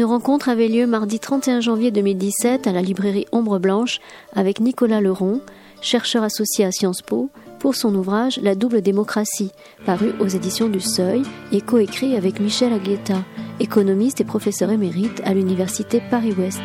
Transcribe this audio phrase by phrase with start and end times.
[0.00, 4.00] Une rencontre avait lieu mardi 31 janvier 2017 à la librairie Ombre Blanche
[4.32, 5.42] avec Nicolas Leron,
[5.82, 7.28] chercheur associé à Sciences Po,
[7.58, 9.52] pour son ouvrage La double démocratie,
[9.84, 11.20] paru aux éditions du Seuil
[11.52, 13.18] et coécrit avec Michel Agueta,
[13.60, 16.62] économiste et professeur émérite à l'université Paris-Ouest.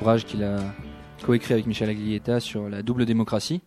[0.00, 0.56] Ouvrage qu'il a
[1.30, 3.60] coécrit avec Michel Aglietta sur la double démocratie,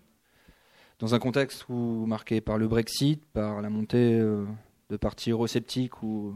[1.00, 4.44] dans un contexte où, marqué par le Brexit, par la montée euh,
[4.90, 6.34] de partis eurosceptiques ou,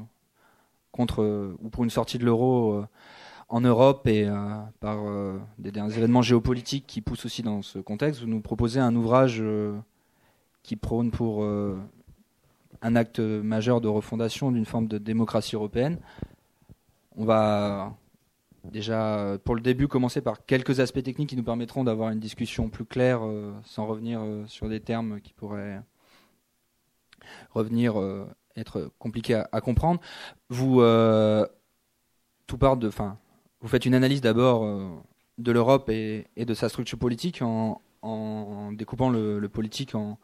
[0.94, 2.88] contre, euh, ou pour une sortie de l'euro euh,
[3.50, 4.26] en Europe et
[4.80, 5.04] par
[5.58, 9.44] des, des, événements géopolitiques qui poussent aussi dans ce contexte, vous nous proposez un ouvrage
[10.64, 15.98] qui prône pour un acte majeur de refondation d'une forme de démocratie européenne.
[17.18, 17.98] On va
[18.72, 22.20] déjà euh, pour le début commencer par quelques aspects techniques qui nous permettront d'avoir une
[22.20, 25.82] discussion plus claire euh, sans revenir euh, sur des termes qui pourraient
[27.52, 27.96] revenir
[28.56, 30.00] être compliqués à, comprendre.
[30.50, 30.82] Vous
[32.48, 33.18] tout part de, enfin,
[33.60, 34.66] vous faites une analyse d'abord
[35.38, 40.18] de l'Europe et, de sa structure politique en, découpant le, politique en,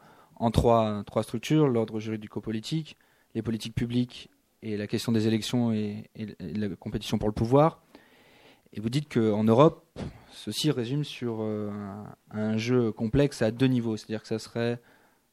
[0.50, 2.96] trois, structures l'ordre juridico-politique,
[3.34, 4.30] les politiques publiques
[4.62, 7.82] et la question des élections et la compétition pour le pouvoir.
[8.76, 9.86] Et vous dites qu'en Europe,
[10.32, 11.70] ceci résume sur euh,
[12.32, 13.96] un, jeu complexe à deux niveaux.
[13.96, 14.80] C'est-à-dire que ça serait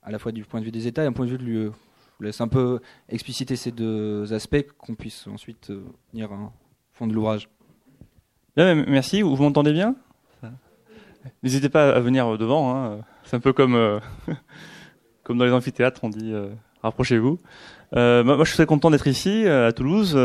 [0.04, 1.44] à la fois du point de vue des États et un point de vue de
[1.44, 1.66] l'UE.
[1.66, 6.54] Je vous laisse un peu expliciter ces deux aspects, qu'on puisse ensuite euh, venir à
[6.94, 7.50] fond de l'ouvrage.
[8.58, 9.24] merci.
[9.24, 9.96] Vous m'entendez bien?
[11.42, 12.76] N'hésitez pas à venir devant.
[12.76, 13.00] Hein.
[13.24, 14.00] C'est un peu comme, euh,
[15.24, 16.32] comme dans les amphithéâtres, on dit
[16.84, 17.40] rapprochez-vous.
[17.94, 20.16] moi, je suis très content d'être ici, à Toulouse.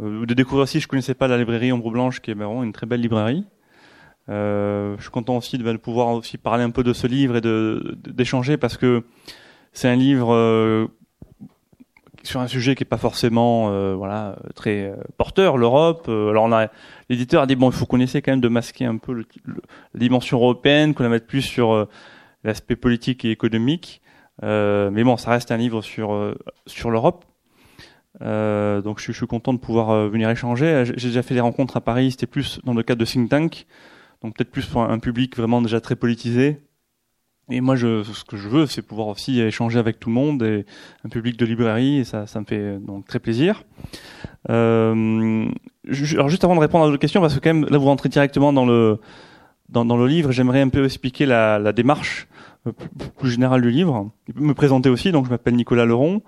[0.00, 2.72] Euh, de découvrir aussi, je connaissais pas la librairie Ombre Blanche, qui est vraiment une
[2.72, 3.44] très belle librairie.
[4.28, 7.40] Euh, je suis content aussi de pouvoir aussi parler un peu de ce livre et
[7.40, 9.04] de d'échanger parce que
[9.72, 10.86] c'est un livre euh,
[12.24, 16.08] sur un sujet qui est pas forcément euh, voilà très porteur l'Europe.
[16.08, 16.68] Alors on a
[17.08, 19.24] l'éditeur a dit bon il faut qu'on essaie quand même de masquer un peu la
[19.94, 21.88] dimension européenne qu'on la mette plus sur
[22.44, 24.02] l'aspect politique et économique.
[24.42, 26.34] Mais bon ça reste un livre sur
[26.66, 27.24] sur l'Europe
[28.22, 30.84] euh, donc je, suis content de pouvoir euh, venir échanger.
[30.96, 33.66] J'ai déjà fait des rencontres à Paris, c'était plus dans le cadre de think tank,
[34.22, 36.60] donc peut-être plus pour un, public vraiment déjà très politisé.
[37.50, 40.42] Et moi, je, ce que je veux, c'est pouvoir aussi échanger avec tout le monde
[40.42, 40.66] et
[41.04, 43.64] un public de librairie, et ça, ça me fait donc très plaisir.
[44.50, 45.48] Euh,
[46.12, 48.10] alors juste avant de répondre à votre question, parce que quand même là vous rentrez
[48.10, 49.00] directement dans le
[49.70, 52.26] dans, dans le livre, j'aimerais un peu expliquer la, la démarche
[52.66, 55.12] euh, plus, plus générale du livre, me présenter aussi.
[55.12, 56.22] Donc je m'appelle Nicolas Leron.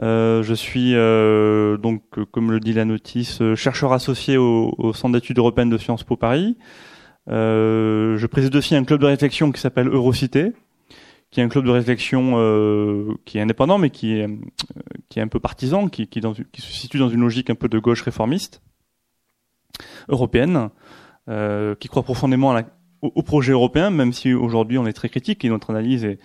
[0.00, 4.92] Euh, je suis euh, donc, comme le dit la notice, euh, chercheur associé au, au
[4.94, 6.56] Centre d'études européennes de Sciences Po Paris.
[7.28, 10.52] Euh, je préside aussi un club de réflexion qui s'appelle Eurocité,
[11.30, 14.28] qui est un club de réflexion euh, qui est indépendant, mais qui est,
[15.08, 16.20] qui est un peu partisan, qui, qui,
[16.52, 18.62] qui, se situe dans une logique un peu de gauche réformiste
[20.08, 20.70] européenne,
[21.26, 22.66] qui croit profondément à la,
[23.02, 26.18] au, au, projet européen, même si aujourd'hui on est très critique et notre analyse est,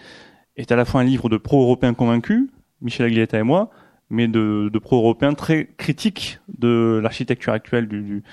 [0.55, 2.49] est à la fois un livre de pro-européens convaincus,
[2.82, 3.70] Michel Aglietta et moi,
[4.10, 8.24] mais de, de pro-européens très critiques de l'architecture actuelle du,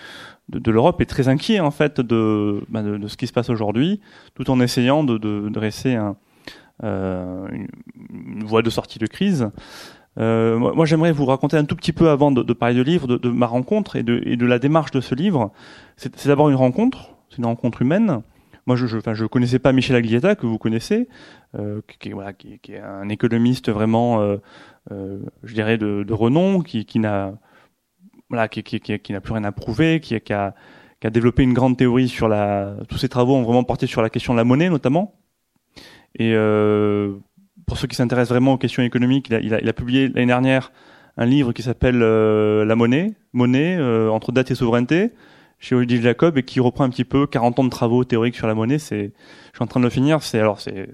[0.48, 4.00] de, l'Europe et très inquiets en fait de, bah, de, ce qui se passe aujourd'hui,
[4.34, 6.16] tout en essayant de, de dresser un,
[6.82, 7.46] euh,
[8.10, 9.48] une, voie de sortie de crise.
[10.18, 13.28] Euh, moi, j'aimerais vous raconter un tout petit peu avant de, parler de livre, de,
[13.28, 15.52] ma rencontre et de, et de la démarche de ce livre.
[15.96, 18.22] C'est d'abord une rencontre, c'est une rencontre humaine.
[18.66, 21.08] Moi, je, je, enfin, je connaissais pas Michel Aglietta que vous connaissez,
[21.58, 24.38] euh, qui, voilà, qui, qui, est un économiste vraiment, euh,
[24.90, 27.34] euh, je dirais, de, de renom, qui, qui n'a
[28.30, 30.54] voilà, qui, qui, qui, n'a plus rien à prouver, qui, qui, a,
[31.00, 32.76] qui a développé une grande théorie sur la.
[32.88, 35.14] Tous ses travaux ont vraiment porté sur la question de la monnaie, notamment.
[36.18, 37.14] Et euh,
[37.66, 40.08] pour ceux qui s'intéressent vraiment aux questions économiques, il a, il a, il a publié
[40.08, 40.72] l'année dernière
[41.16, 43.78] un livre qui s'appelle euh, La monnaie, monnaie
[44.08, 45.12] entre date et souveraineté
[45.58, 48.46] chez Olivier Jacob et qui reprend un petit peu 40 ans de travaux théoriques sur
[48.46, 48.78] la monnaie.
[48.78, 49.12] C'est,
[49.52, 50.22] je suis en train de le finir.
[50.22, 50.88] C'est alors c'est,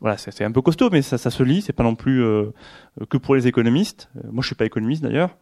[0.00, 1.62] voilà, c'est un peu costaud, mais ça, ça se lit.
[1.62, 2.50] C'est pas non plus euh,
[3.08, 4.10] que pour les économistes.
[4.16, 5.36] Euh, moi, je suis pas économiste d'ailleurs,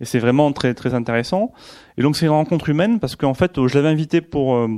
[0.00, 1.52] et c'est vraiment très très intéressant.
[1.96, 4.68] Et donc c'est une rencontre humaine parce qu'en fait, je l'avais invité pour euh,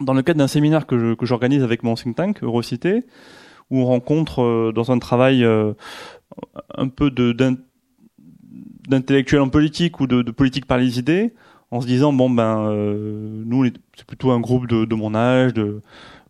[0.00, 3.04] dans le cadre d'un séminaire que que j'organise avec mon think tank Eurocité,
[3.70, 7.32] où on rencontre dans un travail un peu de
[8.88, 11.32] d'intellectuels en politique ou de, de politique par les idées
[11.70, 13.64] en se disant bon ben euh, nous
[13.96, 15.80] c'est plutôt un groupe de, de mon âge de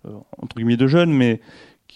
[0.07, 1.41] euh, entre guillemets de jeunes mais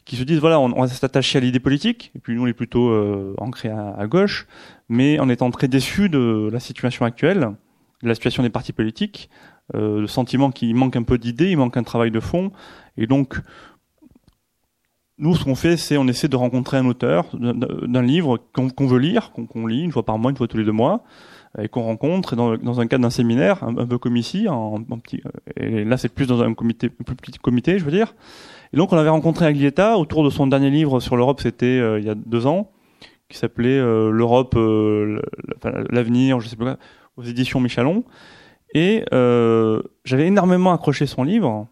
[0.04, 2.46] qui, se disent voilà on, on va s'attacher à l'idée politique et puis nous on
[2.46, 4.46] est plutôt euh, ancré à, à, gauche
[4.88, 7.52] mais en étant très déçus de la situation actuelle
[8.02, 9.28] de la situation des partis politiques,
[9.74, 12.52] le sentiment qu'il manque un peu d'idées, il manque un travail de fond,
[12.96, 13.40] et donc
[15.18, 18.98] nous, ce qu'on fait, c'est on essaie de rencontrer un auteur d'un livre qu'on veut
[18.98, 21.02] lire, qu'on lit une fois par mois, une fois tous les deux mois,
[21.56, 25.22] et qu'on rencontre dans, dans, un cadre d'un séminaire, un, peu comme ici, en, petit,
[25.56, 28.14] et là c'est plus dans un comité, plus petit comité, je veux dire.
[28.72, 31.98] Et donc on avait rencontré Aglietta autour de son dernier livre sur l'Europe, c'était euh,
[31.98, 32.70] il y a deux ans,
[33.28, 35.20] qui s'appelait euh, L'Europe, euh,
[35.90, 36.78] l'avenir, je sais pas,
[37.16, 38.04] aux éditions Michalon.
[38.74, 41.66] Et j'avais énormément accroché son livre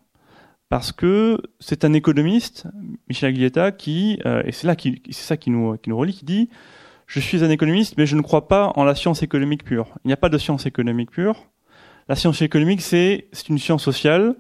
[0.71, 2.67] parce que c'est un économiste,
[3.09, 6.25] Michel Aglietta, qui, et c'est là qui, c'est ça qui nous, qui nous relie, qui
[6.25, 6.49] dit
[7.07, 9.89] je suis un économiste, mais je ne crois pas en la science économique pure.
[10.05, 11.49] Il n'y a pas de science économique pure.
[12.09, 14.37] La science économique, c'est une science sociale,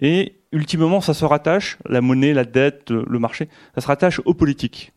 [0.00, 4.34] et ultimement, ça se rattache, la monnaie, la dette, le marché, ça se rattache aux
[4.34, 4.92] politiques.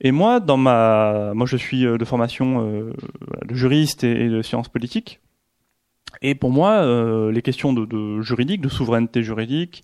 [0.00, 2.92] Et moi, dans ma, moi, je suis euh, de formation euh,
[3.46, 5.20] de juriste et, de sciences politiques.
[6.22, 9.82] Et pour moi, euh, les questions de, de, juridique, de souveraineté juridique,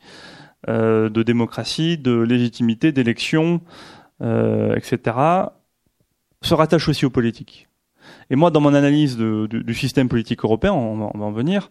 [0.69, 3.61] euh, de démocratie, de légitimité, d'élection,
[4.23, 5.17] euh, etc.,
[6.45, 7.69] se rattache aussi aux politiques.
[8.31, 11.71] Et moi, dans mon analyse du système politique européen, on, va en venir,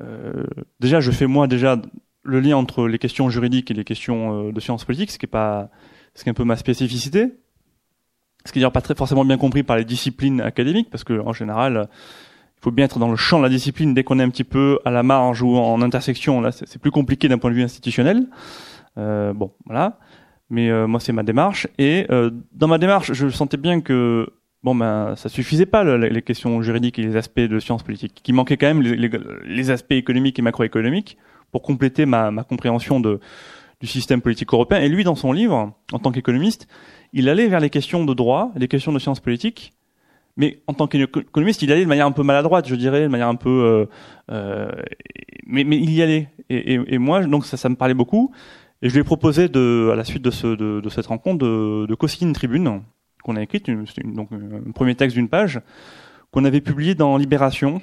[0.00, 0.44] euh,
[0.80, 1.80] déjà, je fais moi déjà
[2.22, 5.26] le lien entre les questions juridiques et les questions euh, de sciences politiques, ce qui
[5.26, 5.70] est pas,
[6.14, 7.34] ce qui est un peu ma spécificité,
[8.44, 11.18] ce qui est d'ailleurs pas très forcément bien compris par les disciplines académiques, parce que
[11.20, 11.88] en général,
[12.58, 13.94] il faut bien être dans le champ de la discipline.
[13.94, 16.90] Dès qu'on est un petit peu à la marge ou en intersection, là, c'est plus
[16.90, 18.26] compliqué d'un point de vue institutionnel.
[18.98, 19.98] Euh, bon, voilà
[20.50, 24.28] mais euh, moi c'est ma démarche et euh, dans ma démarche je sentais bien que
[24.62, 28.32] bon ben ça suffisait pas les questions juridiques et les aspects de sciences politiques qui
[28.32, 31.16] manquaient quand même les, aspects économiques et macroéconomiques
[31.52, 33.20] pour compléter ma, compréhension de
[33.80, 36.66] du système politique européen et lui dans son livre en tant qu'économiste
[37.12, 39.72] il allait vers les questions de droit les questions de sciences politiques
[40.36, 43.28] mais en tant qu'économiste, il allait de manière un peu maladroite, je dirais, de manière
[43.28, 43.86] un peu, euh,
[44.30, 44.70] euh
[45.46, 46.28] mais, mais il y allait.
[46.50, 48.32] Et, et, et moi, donc ça, ça me parlait beaucoup.
[48.86, 51.44] Et je lui ai proposé, de, à la suite de, ce, de, de cette rencontre,
[51.44, 52.82] de, de co-signer une tribune
[53.24, 53.84] qu'on a écrite, une,
[54.14, 55.60] donc un premier texte d'une page,
[56.30, 57.82] qu'on avait publié dans Libération.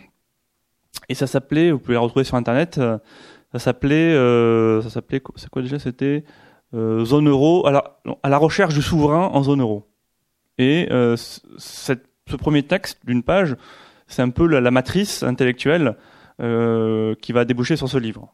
[1.09, 5.49] Et ça s'appelait, vous pouvez la retrouver sur Internet, ça s'appelait, euh, ça s'appelait, c'est
[5.49, 6.23] quoi déjà C'était
[6.73, 9.85] euh, Zone Euro, à la, à la recherche du souverain en zone euro.
[10.57, 11.17] Et euh,
[11.57, 13.57] cette, ce premier texte d'une page,
[14.07, 15.97] c'est un peu la, la matrice intellectuelle
[16.39, 18.33] euh, qui va déboucher sur ce livre.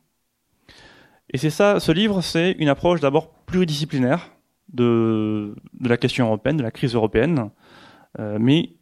[1.31, 4.31] Et c'est ça, ce livre, c'est une approche d'abord pluridisciplinaire
[4.73, 7.49] de, de la question européenne, de la crise européenne,
[8.19, 8.73] euh, mais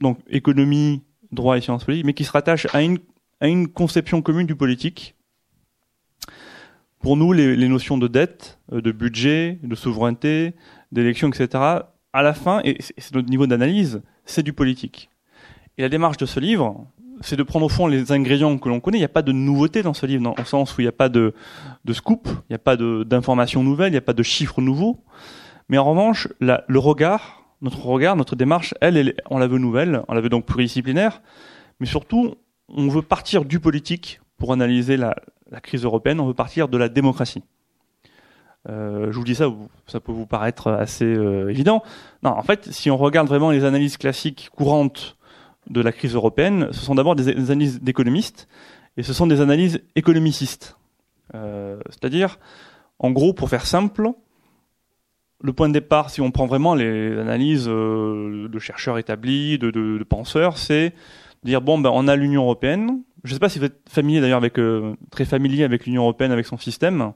[0.00, 1.02] donc économie,
[1.32, 2.98] droit et sciences politiques, mais qui se rattache à une,
[3.40, 5.16] à une conception commune du politique.
[7.00, 10.54] Pour nous, les, les notions de dette, euh, de budget, de souveraineté,
[10.92, 11.48] d'élection, etc.,
[12.12, 15.10] à la fin, et c'est notre niveau d'analyse, c'est du politique.
[15.76, 16.86] Et la démarche de ce livre,
[17.20, 18.98] c'est de prendre au fond les ingrédients que l'on connaît.
[18.98, 20.88] Il n'y a pas de nouveauté dans ce livre, dans le sens où il n'y
[20.88, 21.34] a pas de,
[21.92, 24.98] scoop, il n'y a pas d'informations nouvelles, il n'y a pas de chiffres nouveaux.
[25.68, 30.14] Mais en revanche, le regard, notre regard, notre démarche, elle, on la veut nouvelle, on
[30.14, 31.22] la veut donc pluridisciplinaire.
[31.80, 32.34] Mais surtout,
[32.68, 35.16] on veut partir du politique pour analyser la,
[35.50, 37.42] la crise européenne, on veut partir de la démocratie.
[38.68, 39.50] Euh, je vous dis ça,
[39.86, 41.82] ça peut vous paraître assez euh, évident.
[42.22, 45.16] Non, en fait, si on regarde vraiment les analyses classiques courantes
[45.68, 48.48] de la crise européenne, ce sont d'abord des, analyses d'économistes
[48.96, 50.76] et ce sont des analyses économicistes.
[51.34, 52.38] Euh, c'est-à-dire,
[52.98, 54.10] en gros, pour faire simple,
[55.40, 59.70] le point de départ, si on prend vraiment les analyses euh, de chercheurs établis, de,
[59.70, 60.94] de, de penseurs, c'est
[61.44, 63.02] dire bon, ben, on a l'Union européenne.
[63.24, 66.02] Je ne sais pas si vous êtes familier d'ailleurs avec euh, très familier avec l'Union
[66.02, 67.12] européenne, avec son système.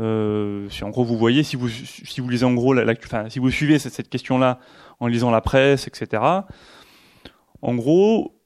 [0.00, 1.66] Si en gros vous voyez, si vous
[2.28, 2.94] lisez en gros, la,
[3.28, 4.60] si vous suivez cette, cette question-là
[5.00, 6.22] en lisant la presse, etc.
[7.62, 8.40] En gros,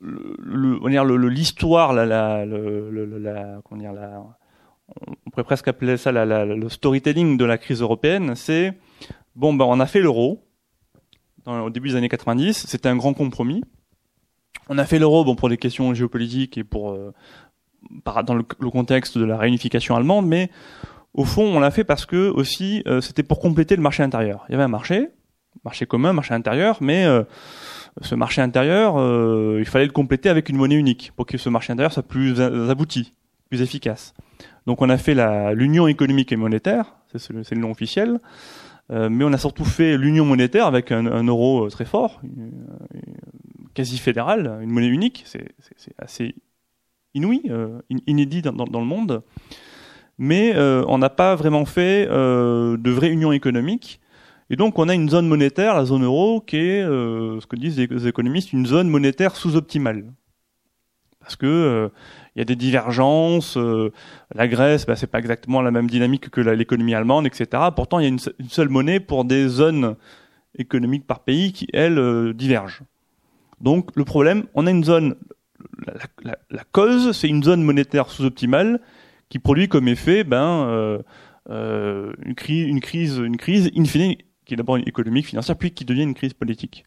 [0.00, 4.22] l'histoire, la, la, la, comment dire, la,
[5.26, 8.74] on pourrait presque appeler ça la, le storytelling de la crise européenne, c'est
[9.34, 10.44] bon, ben on a fait l'euro
[11.46, 13.62] au début des années 90, c'était un grand compromis.
[14.68, 17.12] On a fait l'euro bon pour des questions géopolitiques et pour euh,
[18.24, 20.50] dans le, contexte de la réunification allemande, mais
[21.12, 24.44] au fond on l'a fait parce que aussi euh, c'était pour compléter le marché intérieur.
[24.48, 25.10] Il y avait un marché,
[25.64, 27.24] marché commun, marché intérieur, mais euh,
[28.00, 31.48] ce marché intérieur, euh, il fallait le compléter avec une monnaie unique pour que ce
[31.48, 33.12] marché intérieur soit plus abouti,
[33.48, 34.14] plus efficace.
[34.66, 35.14] Donc on a fait
[35.54, 38.18] l'union économique et monétaire, c'est le, nom officiel,
[38.90, 42.20] euh, mais on a surtout fait l'union monétaire avec un, euro euh, très fort,
[43.74, 45.54] quasi fédéral, une monnaie unique, c'est
[45.98, 46.34] assez
[47.14, 47.42] inouï,
[48.08, 49.22] inédit dans, dans, le monde.
[50.18, 54.00] Mais on n'a pas vraiment fait de vraie union économique
[54.50, 57.56] Et donc on a une zone monétaire, la zone euro, qui est, euh, ce que
[57.56, 60.12] disent les économistes, une zone monétaire sous-optimale.
[61.20, 61.88] Parce que euh,
[62.36, 63.56] il y a des divergences.
[63.56, 63.90] Euh,
[64.34, 67.62] la Grèce, bah, c'est pas exactement la même dynamique que l'économie allemande, etc.
[67.74, 69.96] Pourtant, il y a une, seule monnaie pour des zones
[70.58, 72.82] économiques par pays qui, elles, divergent.
[73.62, 75.14] Donc le problème, on a une zone,
[76.22, 78.80] la, cause, c'est une zone monétaire sous-optimale
[79.30, 81.02] qui produit comme effet ben,
[81.48, 85.84] une, crise, une crise, une crise in fine qui est d'abord économique, financière, puis qui
[85.84, 86.84] devient une crise politique.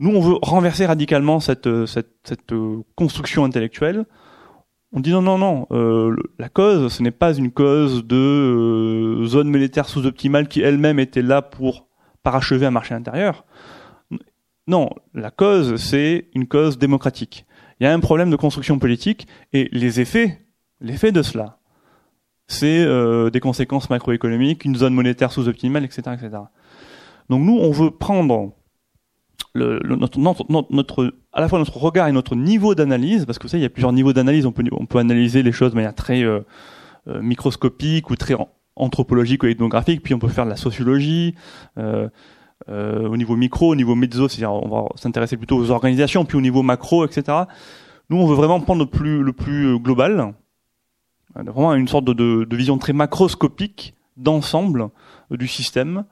[0.00, 4.04] Nous, on veut renverser radicalement cette, euh, cette, cette euh, construction intellectuelle.
[4.92, 9.26] On dit non, non, non, euh, la cause, ce n'est pas une cause de euh,
[9.26, 11.88] zone monétaire sous-optimale qui elle-même était là pour
[12.22, 13.44] parachever un marché intérieur.
[14.66, 17.46] Non, la cause, c'est une cause démocratique.
[17.80, 20.46] Il y a un problème de construction politique et les effets,
[20.80, 21.57] l'effet de cela,
[22.48, 26.30] c'est euh, des conséquences macroéconomiques, une zone monétaire sous-optimale, etc., etc.
[27.28, 28.52] Donc nous, on veut prendre
[29.54, 33.48] le, notre, notre, à la fois notre regard et notre niveau d'analyse, parce que vous
[33.48, 34.46] savez, il y a plusieurs niveaux d'analyse.
[34.46, 36.40] On peut, on peut analyser les choses de manière très euh,
[37.08, 38.34] euh, microscopique ou très
[38.76, 41.34] anthropologique ou ethnographique, puis on peut faire de la sociologie.
[41.78, 42.08] Euh,
[42.68, 46.40] au niveau micro, au niveau mezzo, c'est-à-dire on va s'intéresser plutôt aux organisations, puis au
[46.40, 47.44] niveau macro, etc.
[48.10, 50.34] Nous, on veut vraiment prendre le plus, le plus global,
[51.34, 54.88] vraiment une sorte de, vision très macroscopique d'ensemble
[55.30, 56.04] euh, du système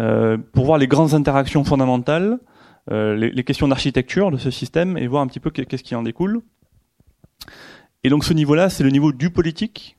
[0.00, 2.38] euh, pour voir les grandes interactions fondamentales,
[2.90, 6.02] euh, les, questions d'architecture de ce système et voir un petit peu qu'est-ce qui en
[6.02, 6.42] découle.
[8.04, 9.96] Et donc ce niveau-là, c'est le niveau du politique,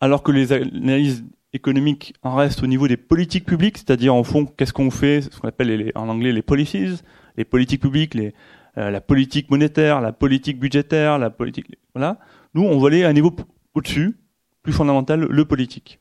[0.00, 4.46] alors que les analyses économiques en restent au niveau des politiques publiques, c'est-à-dire en fond,
[4.46, 7.02] qu'est-ce qu'on fait, ce qu'on appelle en anglais les policies,
[7.36, 8.34] les politiques publiques, les,
[8.78, 12.18] euh, la politique monétaire, la politique budgétaire, la politique, voilà.
[12.54, 13.34] Nous, on va aller à un niveau
[13.74, 14.18] au-dessus,
[14.62, 16.00] plus fondamental, le politique.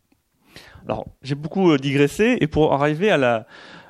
[0.86, 3.46] Alors, j'ai beaucoup euh, digressé, et pour arriver à la...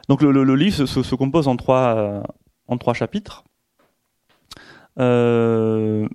[0.07, 2.21] Donc le, livre se, se, compose en trois, euh,
[2.67, 3.43] en trois chapitres.
[4.97, 6.07] Euh,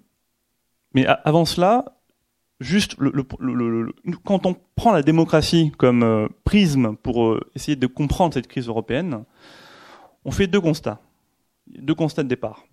[0.92, 1.96] mais avant cela,
[2.58, 3.12] juste le,
[4.24, 9.24] quand on prend la démocratie comme prisme pour essayer de comprendre cette crise européenne,
[10.24, 11.00] on fait deux constats,
[11.68, 12.64] deux constats de départ.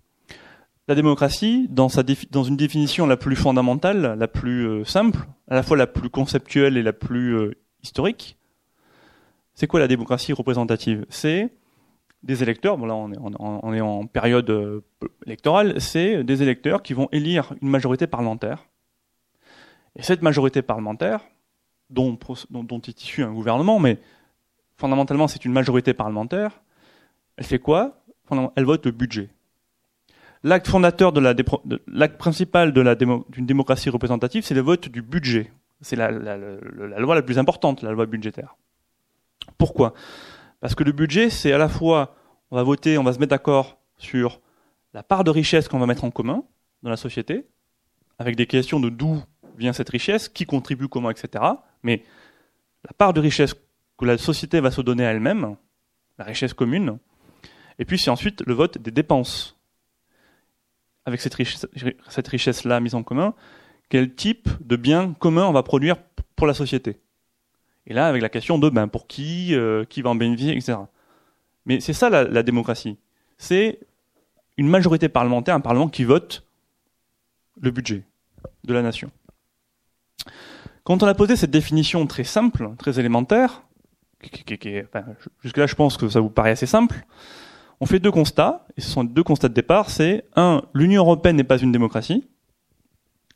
[0.88, 5.76] La démocratie, dans, une définition la plus fondamentale, la plus euh, simple, à la fois
[5.76, 8.36] la plus conceptuelle et la plus euh, historique,
[9.54, 11.06] c'est quoi la démocratie représentative?
[11.08, 11.54] C'est
[12.24, 14.80] des électeurs, bon là on est, en période euh,
[15.24, 18.66] électorale, c'est des électeurs qui vont élire une majorité parlementaire.
[19.94, 21.20] Et cette majorité parlementaire,
[21.90, 22.18] dont,
[22.50, 24.00] dont, dont est issu un gouvernement, mais
[24.76, 26.60] fondamentalement c'est une majorité parlementaire,
[27.36, 28.02] elle fait quoi?
[28.56, 29.30] Elle vote le budget
[30.42, 31.34] l'acte fondateur de la
[31.86, 35.52] l'acte principal de la d'une démocratie représentative, c'est le vote du budget.
[35.80, 38.56] C'est la, la, la, loi la plus importante, la loi budgétaire.
[39.58, 39.94] Pourquoi?
[40.60, 42.14] Parce que le budget, c'est à la fois,
[42.52, 44.40] on va voter, on va se mettre d'accord sur
[44.94, 46.44] la part de richesse qu'on va mettre en commun
[46.84, 47.46] dans la société,
[48.18, 49.22] avec des questions de d'où
[49.56, 51.44] vient cette richesse, qui contribue comment, etc.
[51.82, 52.04] Mais
[52.84, 53.54] la part de richesse
[53.98, 55.56] que la société va se donner à elle-même,
[56.18, 56.98] la richesse commune,
[57.78, 59.58] et puis c'est ensuite le vote des dépenses
[61.04, 61.66] avec cette, richesse,
[62.08, 63.34] cette richesse-là mise en commun,
[63.88, 65.96] quel type de biens communs on va produire
[66.36, 67.00] pour la société?
[67.86, 70.78] Et là, avec la question de ben, pour qui, euh, qui va en bénéficier, etc.
[71.66, 72.96] Mais c'est ça la, la démocratie.
[73.38, 73.80] C'est
[74.56, 76.44] une majorité parlementaire, un parlement qui vote
[77.60, 78.04] le budget
[78.64, 79.10] de la nation.
[80.84, 83.62] Quand on a posé cette définition très simple, très élémentaire,
[84.20, 84.80] qui, qui, qui,
[85.42, 87.04] jusque-là je pense que ça vous paraît assez simple,
[87.82, 89.90] on fait deux constats, et ce sont deux constats de départ.
[89.90, 92.28] C'est un, l'Union européenne n'est pas une démocratie.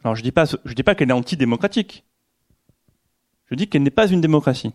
[0.05, 2.05] Alors je dis pas, je dis pas qu'elle est antidémocratique.
[3.51, 4.73] Je dis qu'elle n'est pas une démocratie.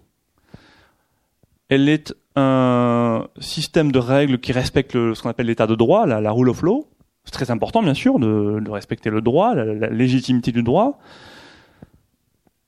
[1.69, 6.31] Elle est un système de règles qui respecte ce qu'on appelle l'état de droit, la,
[6.31, 6.89] rule of law.
[7.23, 10.99] C'est très important, bien sûr, de, respecter le droit, la légitimité du droit.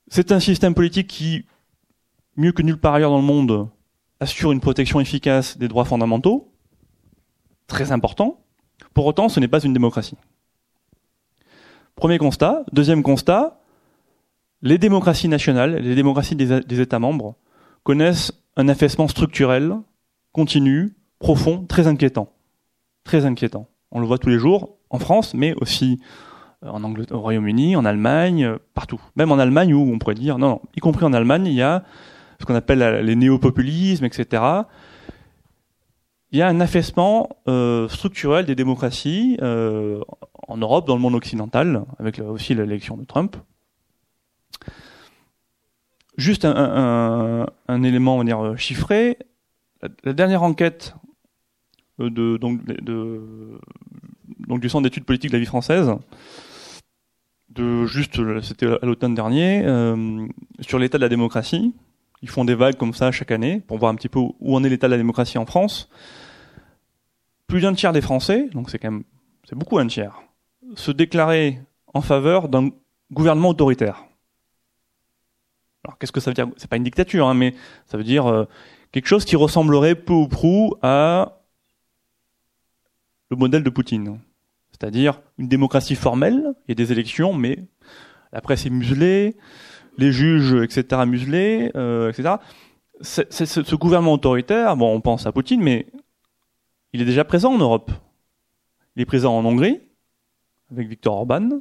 [0.08, 1.44] C'est un système politique qui,
[2.38, 3.68] mieux que nulle part ailleurs dans le monde,
[4.20, 6.53] assure une protection efficace des droits fondamentaux
[7.66, 8.40] très important.
[8.92, 10.16] Pour autant, ce n'est pas une démocratie.
[11.96, 12.64] Premier constat.
[12.72, 13.60] Deuxième constat,
[14.62, 17.36] les démocraties nationales, les démocraties des, États membres
[17.82, 19.76] connaissent un affaissement structurel,
[20.32, 22.28] continu, profond, très inquiétant.
[23.04, 23.68] Très inquiétant.
[23.90, 26.00] On le voit tous les jours en France, mais aussi
[26.64, 29.00] euh, en au Royaume-Uni, en Allemagne, euh, partout.
[29.16, 31.62] Même en Allemagne où on pourrait dire, non, non, y compris en Allemagne, il y
[31.62, 31.84] a
[32.40, 34.64] ce qu'on appelle les néopopulismes, etc
[36.34, 40.00] il y a un affaissement euh, structurel des démocraties euh,
[40.48, 43.36] en Europe, dans le monde occidental, avec aussi l'élection de Trump.
[46.16, 47.46] juste un,
[47.84, 49.16] élément, on va dire, chiffré.
[50.02, 50.96] La, dernière enquête
[52.00, 53.60] de, donc, de,
[54.48, 55.92] donc du Centre d'études politiques de la vie française,
[57.50, 60.26] de juste, c'était à l'automne dernier, euh,
[60.58, 61.76] sur l'état de la démocratie.
[62.22, 64.64] Ils font des vagues comme ça chaque année pour voir un petit peu où en
[64.64, 65.88] est l'état de la démocratie en France.
[67.46, 69.04] Plus d'un tiers des Français, donc c'est quand même,
[69.48, 70.22] c'est beaucoup un tiers,
[70.76, 71.60] se déclarer
[71.92, 72.70] en faveur d'un
[73.12, 74.04] gouvernement autoritaire.
[75.84, 76.48] Alors qu'est-ce que ça veut dire?
[76.56, 77.54] C'est pas une dictature, hein, mais
[77.86, 78.44] ça veut dire euh,
[78.92, 81.40] quelque chose qui ressemblerait peu ou prou à
[83.30, 84.18] le modèle de Poutine.
[84.72, 87.58] C'est-à-dire une démocratie formelle, il y a des élections, mais
[88.32, 89.36] la presse est muselée,
[89.98, 92.36] les juges, etc., muselés, euh, etc.
[93.00, 95.86] C'est, ce gouvernement autoritaire, bon, on pense à Poutine, mais
[96.94, 97.90] il est déjà présent en Europe.
[98.94, 99.80] Il est présent en Hongrie,
[100.70, 101.60] avec Viktor Orban,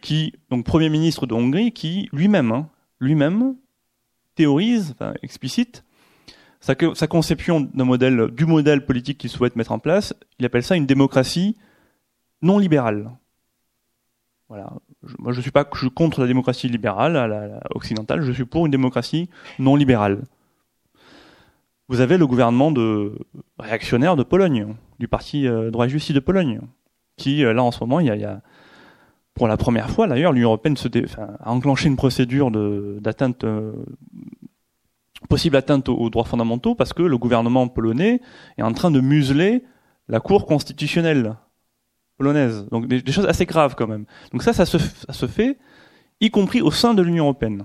[0.00, 3.56] qui, donc Premier ministre de Hongrie, qui lui-même, hein, lui-même,
[4.36, 5.84] théorise, explicite,
[6.60, 11.56] sa, conception du modèle politique qu'il souhaite mettre en place, il appelle ça une démocratie
[12.40, 13.10] non libérale.
[14.48, 14.72] Voilà.
[15.18, 18.22] moi, je suis pas je contre la démocratie libérale, occidentale.
[18.22, 19.28] Je suis pour une démocratie
[19.58, 20.22] non libérale.
[21.88, 23.18] Vous avez le gouvernement de
[23.58, 26.60] réactionnaire de Pologne, du parti euh, droit et justice de Pologne,
[27.16, 28.42] qui euh, là en ce moment, il y a,
[29.32, 32.50] pour la première fois d'ailleurs, l'Union européenne se a enclenché une procédure
[33.00, 33.72] d'atteinte euh,
[35.30, 38.20] possible atteinte aux, droits fondamentaux parce que le gouvernement polonais
[38.58, 39.64] est en train de museler
[40.08, 41.36] la Cour constitutionnelle
[42.18, 42.66] polonaise.
[42.70, 44.04] Donc des, choses assez graves quand même.
[44.32, 45.58] Donc ça, ça se, ça se fait,
[46.20, 47.64] y compris au sein de l'Union européenne.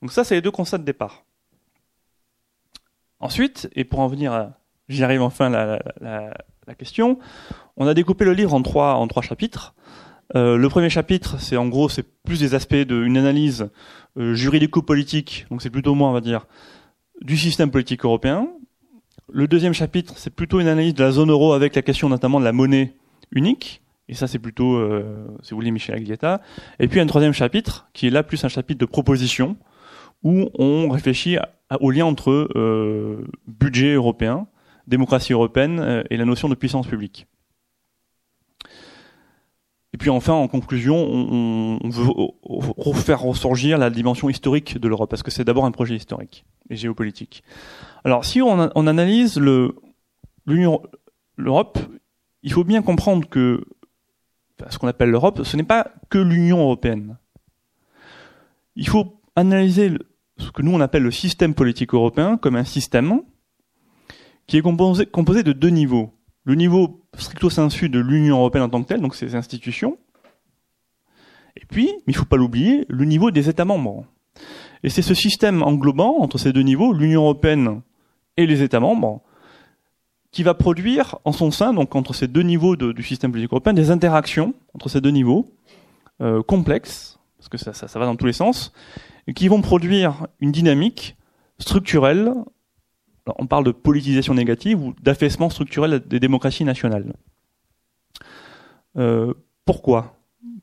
[0.00, 1.24] Donc ça, c'est les deux constats de départ.
[3.20, 4.58] Ensuite, et pour en venir à,
[4.88, 6.34] j'y arrive enfin la, la,
[6.66, 7.18] la, question,
[7.76, 9.74] on a découpé le livre en trois, en trois chapitres.
[10.36, 13.70] Euh, le premier chapitre, c'est en gros, c'est plus des aspects d'une analyse
[14.18, 16.46] euh, juridico-politique, donc c'est plutôt moins, on va dire,
[17.22, 18.48] du système politique européen.
[19.30, 22.40] Le deuxième chapitre, c'est plutôt une analyse de la zone euro avec la question notamment
[22.40, 22.94] de la monnaie
[23.30, 23.82] unique.
[24.08, 26.40] Et ça, c'est plutôt, euh, si vous voulez, Michel Aglietta.
[26.78, 29.56] Et puis un troisième chapitre, qui est là plus un chapitre de proposition,
[30.22, 31.36] où on réfléchit
[31.80, 34.46] au lien entre euh, budget européen,
[34.86, 37.26] démocratie européenne euh, et la notion de puissance publique.
[39.92, 45.10] Et puis enfin, en conclusion, on, on veut faire ressurgir la dimension historique de l'Europe,
[45.10, 47.42] parce que c'est d'abord un projet historique et géopolitique.
[48.04, 49.40] Alors, si on, on analyse
[50.46, 51.78] l'Europe,
[52.42, 53.64] il faut bien comprendre que
[54.68, 57.16] ce qu'on appelle l'Europe, ce n'est pas que l'Union européenne.
[58.76, 59.92] Il faut analyser
[60.38, 63.20] ce que nous on appelle le système politique européen comme un système
[64.46, 66.14] qui est composé, de deux niveaux.
[66.44, 69.98] Le niveau stricto sensu de l'Union européenne en tant que telle, donc ses institutions,
[71.60, 74.04] et puis, il ne faut pas l'oublier, le niveau des États membres.
[74.84, 77.80] Et c'est ce système englobant entre ces deux niveaux, l'Union européenne
[78.36, 79.22] et les États membres,
[80.30, 83.72] qui va produire en son sein, donc entre ces deux niveaux du système politique européen,
[83.72, 85.46] des interactions entre ces deux niveaux
[86.20, 88.72] euh, complexes, parce que ça, va dans tous les sens,
[89.34, 91.16] qui vont produire une dynamique
[91.58, 92.32] structurelle.
[93.38, 97.12] on parle de politisation négative ou d'affaissement structurel des démocraties nationales.
[98.96, 100.16] Euh, pourquoi?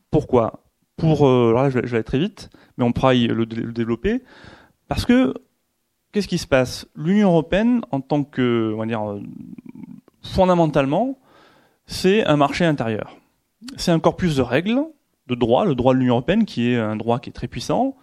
[0.09, 0.63] Pourquoi?
[0.97, 4.23] Pour, euh, alors là, je vais, aller très vite, mais on pourra y le, développer,
[4.87, 5.33] parce que
[6.11, 6.87] qu'est-ce qui se passe?
[6.95, 9.21] L'Union européenne, en tant que, on va dire, euh,
[10.21, 11.19] fondamentalement,
[11.85, 13.17] c'est un marché intérieur.
[13.77, 14.81] C'est un corpus de règles,
[15.27, 17.95] de droits, le droit de l'Union européenne, qui est un droit qui est très puissant,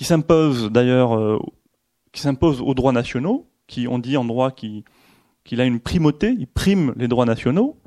[0.00, 1.38] qui s'impose d'ailleurs, euh,
[2.10, 6.46] qui s'impose aux droits nationaux, qui on dit en droit qu'il a une primauté, il
[6.46, 7.78] prime les droits nationaux.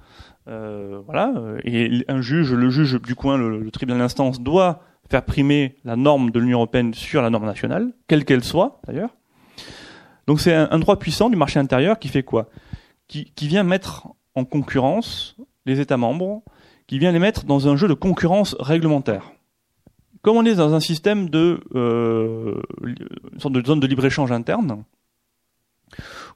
[0.48, 5.26] Euh, voilà, et un juge, le juge du coin, le, le tribunal d'instance doit faire
[5.26, 9.16] primer la norme de l'Union européenne sur la norme nationale, quelle qu'elle soit d'ailleurs.
[10.28, 12.48] Donc c'est un, droit puissant du marché intérieur qui fait quoi?
[13.08, 16.44] Qui, qui vient mettre en concurrence les États membres,
[16.86, 19.32] qui vient les mettre dans un jeu de concurrence réglementaire.
[20.24, 24.32] Comme on est dans un système de euh, une sorte de zone de libre échange
[24.32, 24.84] interne,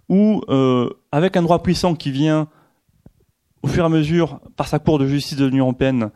[0.10, 2.47] où euh, avec un droit puissant qui vient
[3.63, 6.12] au fur et à mesure par sa Cour de justice de l'Union européenne,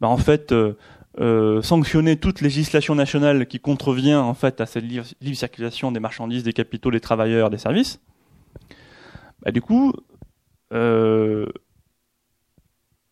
[0.00, 0.74] bah en fait euh,
[1.20, 5.04] euh, sanctionner toute législation nationale qui contrevient en fait à cette libre,
[5.34, 8.00] circulation des marchandises, des capitaux, des travailleurs, des services,
[9.42, 9.92] bah, du coup,
[10.72, 11.46] euh,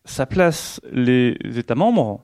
[0.05, 2.23] ça place les États membres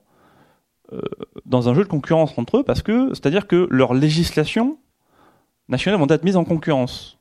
[1.46, 4.78] dans un jeu de concurrence entre eux parce que, c'est-à-dire que leurs législations
[5.68, 7.18] nationales vont être mises en concurrence.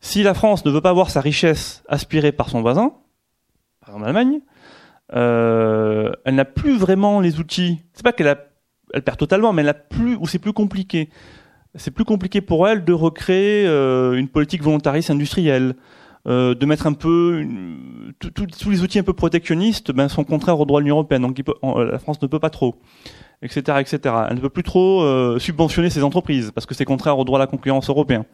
[0.00, 2.92] Si la France ne veut pas voir sa richesse aspirée par son voisin,
[3.80, 4.40] par exemple l'Allemagne,
[5.14, 7.80] euh, elle n'a plus vraiment les outils.
[7.92, 8.36] C'est pas qu'elle
[8.92, 11.10] elle perd totalement, mais elle a plus, ou c'est plus compliqué.
[11.74, 15.74] C'est plus compliqué pour elle de recréer euh, une politique volontariste industrielle,
[16.26, 17.46] euh, de mettre un peu
[18.18, 21.22] tous les outils un peu protectionnistes, ben sont contraires au droit de l'Union européenne.
[21.22, 22.76] Donc la France ne peut pas trop,
[23.42, 24.14] etc., etc.
[24.28, 27.38] Elle ne peut plus trop euh, subventionner ses entreprises parce que c'est contraire au droit
[27.38, 28.26] de la concurrence européen.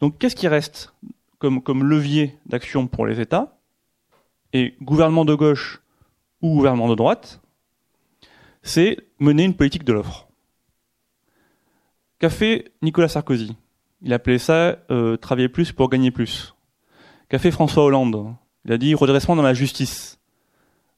[0.00, 0.94] Donc qu'est-ce qui reste
[1.38, 3.58] comme, comme levier d'action pour les États?
[4.52, 5.82] Et gouvernement de gauche
[6.42, 7.40] ou gouvernement de droite
[8.64, 10.26] c'est mener une politique de l'offre.
[12.18, 13.54] Qu'a fait Nicolas Sarkozy?
[14.02, 16.53] Il appelait ça euh, travailler plus pour gagner plus.
[17.28, 18.34] Qu'a fait François Hollande?
[18.64, 20.18] Il a dit redressement dans la justice.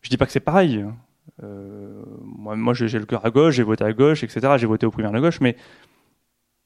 [0.03, 0.85] Je dis pas que c'est pareil.
[1.43, 4.55] Euh, moi, j'ai le cœur à gauche, j'ai voté à gauche, etc.
[4.59, 5.57] J'ai voté au primaire de gauche, mais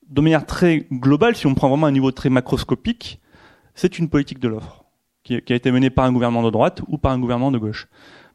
[0.08, 3.20] de manière très globale, si on prend vraiment un niveau très macroscopique,
[3.74, 4.84] c'est une politique de l'offre
[5.22, 7.88] qui, a été menée par un gouvernement de droite ou par un gouvernement de gauche.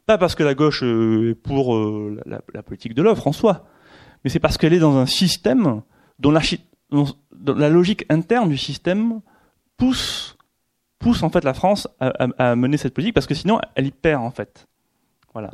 [0.05, 3.65] Pas parce que la gauche euh, est pour euh, la, politique de l'offre en soi,
[4.23, 5.81] mais c'est parce qu'elle est dans un système
[6.19, 9.21] dont la, logique interne du système
[9.77, 10.34] pousse
[10.99, 14.23] pousse en fait la France à, mener cette politique parce que sinon elle y perd
[14.23, 14.67] en fait.
[15.33, 15.51] Voilà.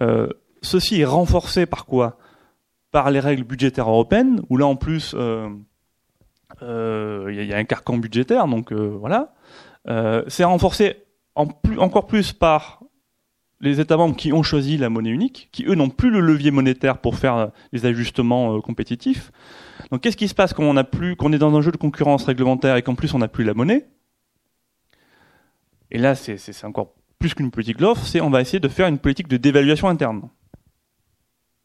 [0.00, 0.28] Euh,
[0.62, 2.18] ceci est renforcé par quoi?
[2.90, 5.64] Par les règles budgétaires européennes où là en plus il
[6.60, 9.34] y, a un carcan budgétaire donc voilà.
[10.28, 12.84] c'est renforcé encore plus par
[13.64, 16.50] les États membres qui ont choisi la monnaie unique, qui eux n'ont plus le levier
[16.50, 19.32] monétaire pour faire les ajustements euh, compétitifs.
[19.90, 21.76] Donc qu'est-ce qui se passe quand on a plus, qu'on est dans un jeu de
[21.76, 23.86] concurrence réglementaire et qu'en plus on n'a plus la monnaie?
[25.94, 28.98] Et là, c'est encore plus qu'une politique de c'est on va essayer de faire une
[28.98, 30.28] politique de dévaluation interne.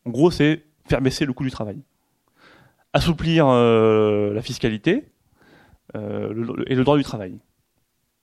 [0.06, 1.82] En gros, c'est faire baisser le coût du travail,
[2.94, 5.12] assouplir euh, la fiscalité
[5.96, 7.40] euh, et le droit du travail.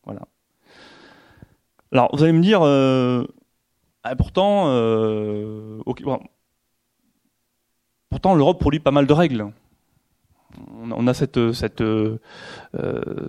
[0.05, 0.29] Voilà.
[1.91, 2.63] Alors, vous allez me dire,
[4.05, 5.83] ah, pourtant, euh,
[8.11, 9.53] pourtant l'Europe produit pas mal de règles.
[10.81, 11.53] On a euh,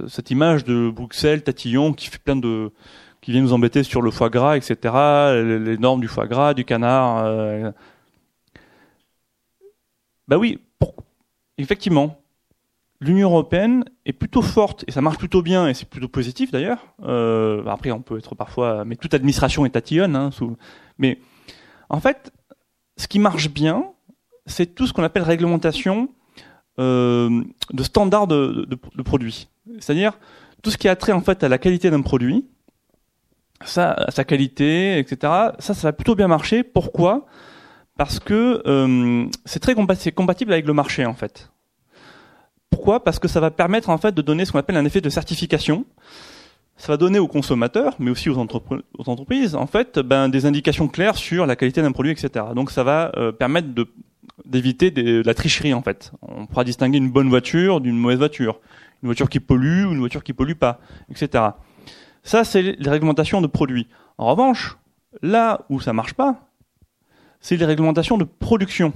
[0.07, 2.09] cette image de Bruxelles, Tatillon, qui
[3.27, 4.75] vient nous embêter sur le foie gras, etc.
[5.33, 7.25] Les normes du foie gras, du canard.
[7.25, 7.71] Euh.
[10.27, 10.59] Bah oui,
[11.57, 12.19] effectivement,
[12.99, 16.93] l'Union européenne est plutôt forte et ça marche plutôt bien et c'est plutôt positif d'ailleurs.
[17.03, 20.15] Euh, après, on peut être parfois, mais toute administration est tatillonne.
[20.15, 20.29] Hein.
[20.97, 21.19] Mais
[21.89, 22.31] en fait,
[22.97, 23.91] ce qui marche bien,
[24.45, 26.09] c'est tout ce qu'on appelle réglementation
[26.79, 29.47] euh, de standards de, de, de produits.
[29.79, 30.17] C'est-à-dire
[30.61, 32.45] tout ce qui a trait en fait à la qualité d'un produit,
[33.65, 35.33] ça, à sa qualité, etc.
[35.59, 36.63] Ça, ça va plutôt bien marcher.
[36.63, 37.25] Pourquoi?
[37.97, 41.51] Parce que euh, c'est très compatible avec le marché en fait.
[42.69, 43.03] Pourquoi?
[43.03, 45.09] Parce que ça va permettre en fait de donner ce qu'on appelle un effet de
[45.09, 45.85] certification.
[46.75, 51.15] Ça va donner aux consommateurs, mais aussi aux, entreprises, en fait, ben, des indications claires
[51.15, 52.45] sur la qualité d'un produit, etc.
[52.53, 53.87] Donc ça va euh, permettre de
[54.45, 56.11] d'éviter de la tricherie en fait.
[56.21, 58.59] On pourra distinguer une bonne voiture d'une mauvaise voiture,
[59.03, 61.43] une voiture qui pollue ou une voiture qui pollue pas, etc.
[62.23, 63.87] Ça c'est les réglementations de produits.
[64.17, 64.77] En revanche,
[65.21, 66.49] là où ça marche pas,
[67.39, 68.93] c'est les réglementations de production.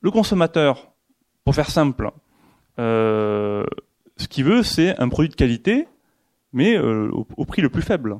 [0.00, 0.92] Le consommateur,
[1.44, 2.10] pour faire simple,
[2.78, 3.64] euh,
[4.16, 5.88] ce qu'il veut, c'est un produit de qualité,
[6.52, 8.18] mais euh, au, prix le plus faible.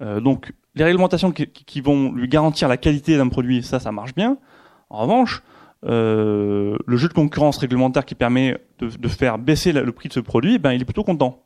[0.00, 4.14] Euh, donc, les réglementations qui, vont lui garantir la qualité d'un produit, ça, ça marche
[4.14, 4.38] bien.
[4.90, 5.42] En revanche,
[5.82, 10.58] le jeu de concurrence réglementaire qui permet de, faire baisser le prix de ce produit,
[10.58, 11.44] ben, il est plutôt content.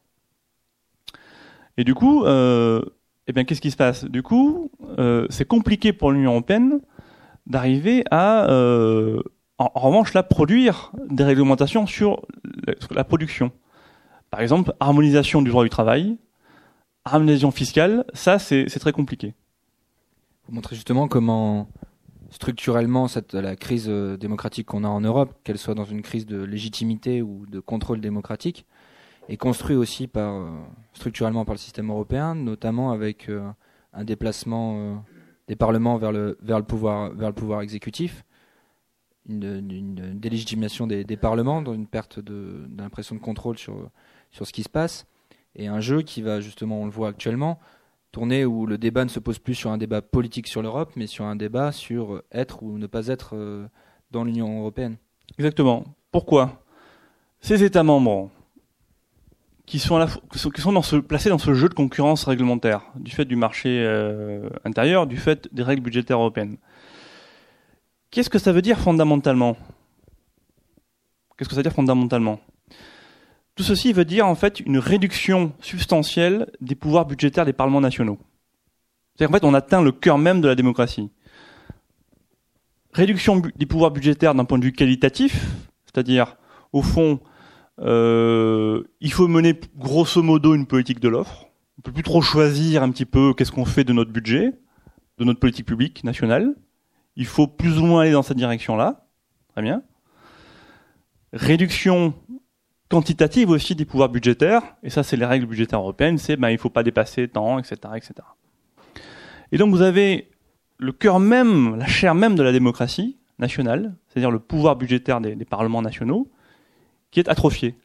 [1.76, 4.04] Et du coup, eh bien, qu'est-ce qui se passe?
[4.04, 4.70] Du coup,
[5.30, 6.80] c'est compliqué pour l'Union européenne
[7.46, 8.46] d'arriver à
[9.58, 12.22] en, revanche, là, produire des réglementations sur
[12.90, 13.52] la, production.
[14.30, 16.18] Par exemple, harmonisation du droit du travail,
[17.04, 19.34] harmonisation fiscale, ça, c'est très compliqué.
[20.46, 21.68] Vous montrez justement comment
[22.30, 26.26] structurellement cette, la crise euh, démocratique qu'on a en Europe, qu'elle soit dans une crise
[26.26, 28.66] de légitimité ou de contrôle démocratique,
[29.28, 30.48] est construite aussi par, euh,
[30.94, 33.48] structurellement par le système européen, notamment avec euh,
[33.92, 35.04] un déplacement
[35.46, 38.24] des parlements vers le, vers le, pouvoir, vers le pouvoir exécutif,
[39.28, 39.60] une,
[40.18, 43.90] délégitimation des, parlements, dans une perte d'impression de, contrôle sur,
[44.30, 45.06] sur ce qui se passe,
[45.56, 47.58] et un jeu qui va justement, on le voit actuellement,
[48.10, 51.06] tourner où le débat ne se pose plus sur un débat politique sur l'Europe, mais
[51.06, 53.66] sur un débat sur être ou ne pas être euh,
[54.10, 54.96] dans l'Union européenne.
[55.38, 55.84] Exactement.
[56.10, 56.62] Pourquoi?
[57.40, 58.30] Ces États membres
[59.64, 63.82] qui sont dans ce, placés dans ce jeu de concurrence réglementaire, du fait du marché
[63.86, 66.58] euh, intérieur, du fait des règles budgétaires européennes,
[68.12, 69.56] Qu'est-ce que ça veut dire fondamentalement?
[71.34, 72.40] Qu'est-ce que ça veut dire fondamentalement?
[73.62, 78.18] Tout ceci veut dire en fait une réduction substantielle des pouvoirs budgétaires des parlements nationaux.
[79.14, 81.10] C'est-à-dire en fait on atteint le cœur même de la démocratie.
[82.92, 85.46] réduction des pouvoirs budgétaires d'un point de vue qualitatif,
[85.84, 86.38] c'est-à-dire,
[86.72, 87.20] au fond,
[87.78, 91.46] euh, il faut mener grosso modo une politique de l'offre.
[91.78, 94.58] On peut plus trop choisir un petit peu qu'est-ce qu'on fait de notre budget,
[95.18, 96.56] de notre politique publique nationale.
[97.14, 99.06] Il faut plus ou moins aller dans cette direction-là.
[99.52, 99.84] Très bien.
[101.32, 102.14] Réduction
[102.92, 106.58] quantitative aussi des pouvoirs budgétaires, et ça c'est les règles budgétaires européennes, c'est ben il
[106.58, 108.12] faut pas dépasser tant, etc., etc.
[109.50, 110.28] Et donc vous avez
[110.76, 115.46] le cœur même, la chair même de la démocratie nationale, c'est-à-dire le pouvoir budgétaire des,
[115.46, 116.30] parlements nationaux,
[117.10, 117.76] qui est atrophié.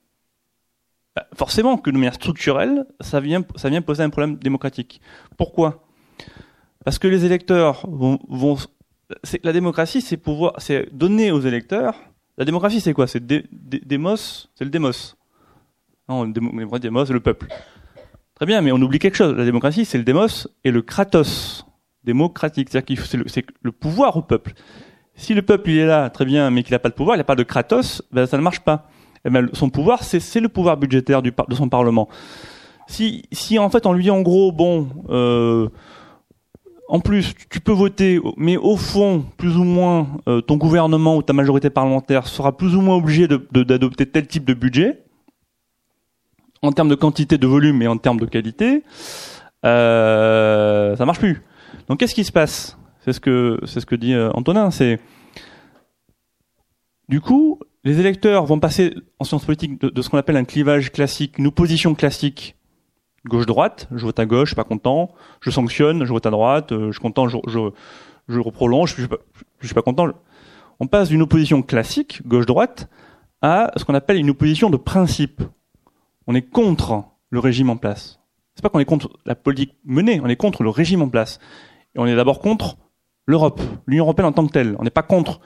[1.15, 4.99] Ben, forcément que de manière structurelle, ça vient, ça vient poser un problème démocratique.
[5.37, 5.85] Pourquoi?
[6.83, 8.57] Parce que les électeurs vont, vont
[9.41, 10.19] la démocratie, c'est
[10.93, 11.95] donner aux électeurs
[12.37, 13.07] la démocratie, c'est quoi?
[13.07, 15.17] C'est démos, c'est le démos.
[16.07, 16.31] Non, le
[16.79, 17.47] démos, c'est le peuple.
[18.35, 19.35] Très bien, mais on oublie quelque chose.
[19.35, 21.65] La démocratie, c'est le démos et le kratos,
[22.03, 22.69] démocratique.
[22.69, 24.53] C'est-à-dire que c'est le, pouvoir au peuple.
[25.15, 27.19] Si le peuple il est là, très bien, mais qu'il n'a pas de pouvoir, il
[27.19, 28.87] n'a pas de kratos, ben ça ne marche pas.
[29.15, 32.07] Et eh ben, son pouvoir, c'est le pouvoir budgétaire de son parlement.
[32.85, 35.67] Si, si en fait on lui dit en gros, bon, euh,
[36.87, 41.21] en plus, tu peux voter, mais au fond, plus ou moins, euh, ton gouvernement ou
[41.21, 45.03] ta majorité parlementaire sera plus ou moins obligé d'adopter tel type de budget,
[46.61, 48.83] en termes de quantité, de volume et en termes de qualité,
[49.65, 51.41] euh, ça marche plus.
[51.89, 52.77] Donc qu'est-ce qui se passe?
[53.01, 54.71] C'est ce que ce que dit euh, Antonin.
[54.71, 54.99] C'est
[57.09, 60.45] du coup, les électeurs vont passer en sciences politiques de, de ce qu'on appelle un
[60.45, 62.55] clivage classique, une opposition classique
[63.27, 65.11] gauche-droite, je vote à gauche, pas content,
[65.41, 67.59] je sanctionne, je vote à droite, euh, je suis content, je, je,
[68.27, 69.17] je prolonge, je suis, pas,
[69.59, 70.07] je suis pas content.
[70.79, 72.89] On passe d'une opposition classique, gauche-droite,
[73.41, 75.41] à ce qu'on appelle une opposition de principe.
[76.27, 78.19] On est contre le régime en place.
[78.55, 81.39] C'est pas qu'on est contre la politique menée, on est contre le régime en place.
[81.95, 82.77] Et on est d'abord contre
[83.25, 84.75] l'Europe, l'Union européenne en tant que telle.
[84.79, 85.39] On n'est pas contre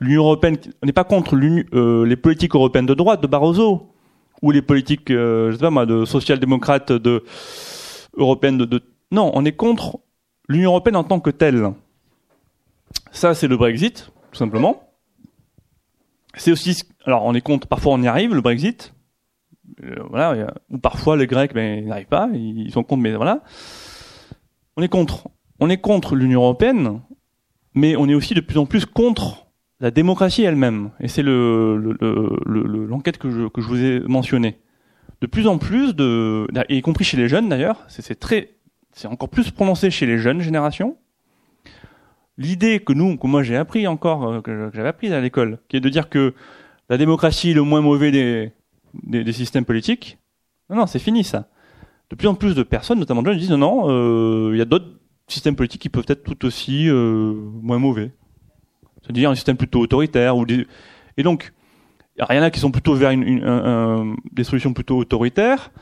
[0.00, 3.93] l'Union européenne, on n'est pas contre euh, les politiques européennes de droite de Barroso,
[4.42, 7.24] ou les politiques, euh, je sais pas moi, de social-démocrates, de
[8.16, 10.00] européennes, de, non, on est contre
[10.48, 11.72] l'Union européenne en tant que telle.
[13.10, 14.90] Ça, c'est le Brexit, tout simplement.
[16.34, 18.94] C'est aussi, alors on est contre, parfois on y arrive, le Brexit.
[19.82, 23.42] Euh, voilà, ou parfois les Grecs, ben, ils n'arrivent pas, ils sont contre, mais voilà.
[24.76, 25.28] On est contre.
[25.60, 27.00] On est contre l'Union européenne,
[27.74, 29.43] mais on est aussi de plus en plus contre
[29.84, 31.76] la démocratie elle-même, et c'est le,
[32.88, 34.56] l'enquête que je, vous ai mentionnée.
[35.20, 39.90] De plus en plus de, y compris chez les jeunes d'ailleurs, c'est encore plus prononcé
[39.90, 40.96] chez les jeunes générations.
[42.38, 45.76] L'idée que nous, que moi j'ai appris encore, euh, que j'avais appris à l'école, qui
[45.76, 46.32] est de dire que
[46.88, 48.52] la démocratie est le moins mauvais des,
[49.02, 50.16] des, systèmes politiques.
[50.70, 51.50] Non, non, c'est fini ça.
[52.08, 54.62] De plus en plus de personnes, notamment de jeunes, disent non, non, euh, il y
[54.62, 58.12] a d'autres systèmes politiques qui peuvent être tout aussi euh, moins mauvais
[59.04, 60.66] c'est-à-dire un système plutôt autoritaire ou des...
[61.16, 61.52] et donc
[62.16, 65.72] il y en a qui sont plutôt vers une, une, des solutions plutôt autoritaires,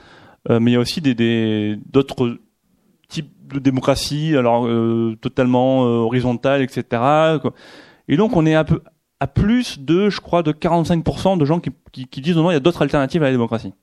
[0.50, 2.38] euh, mais il y a aussi d'autres
[3.08, 7.38] types de démocratie, alors euh, totalement euh, horizontale, etc.
[8.08, 8.80] Et donc on est un peu
[9.20, 12.50] à plus de, je crois, de 45% de gens qui, qui, qui disent non, non,
[12.50, 13.74] il y a d'autres alternatives à la démocratie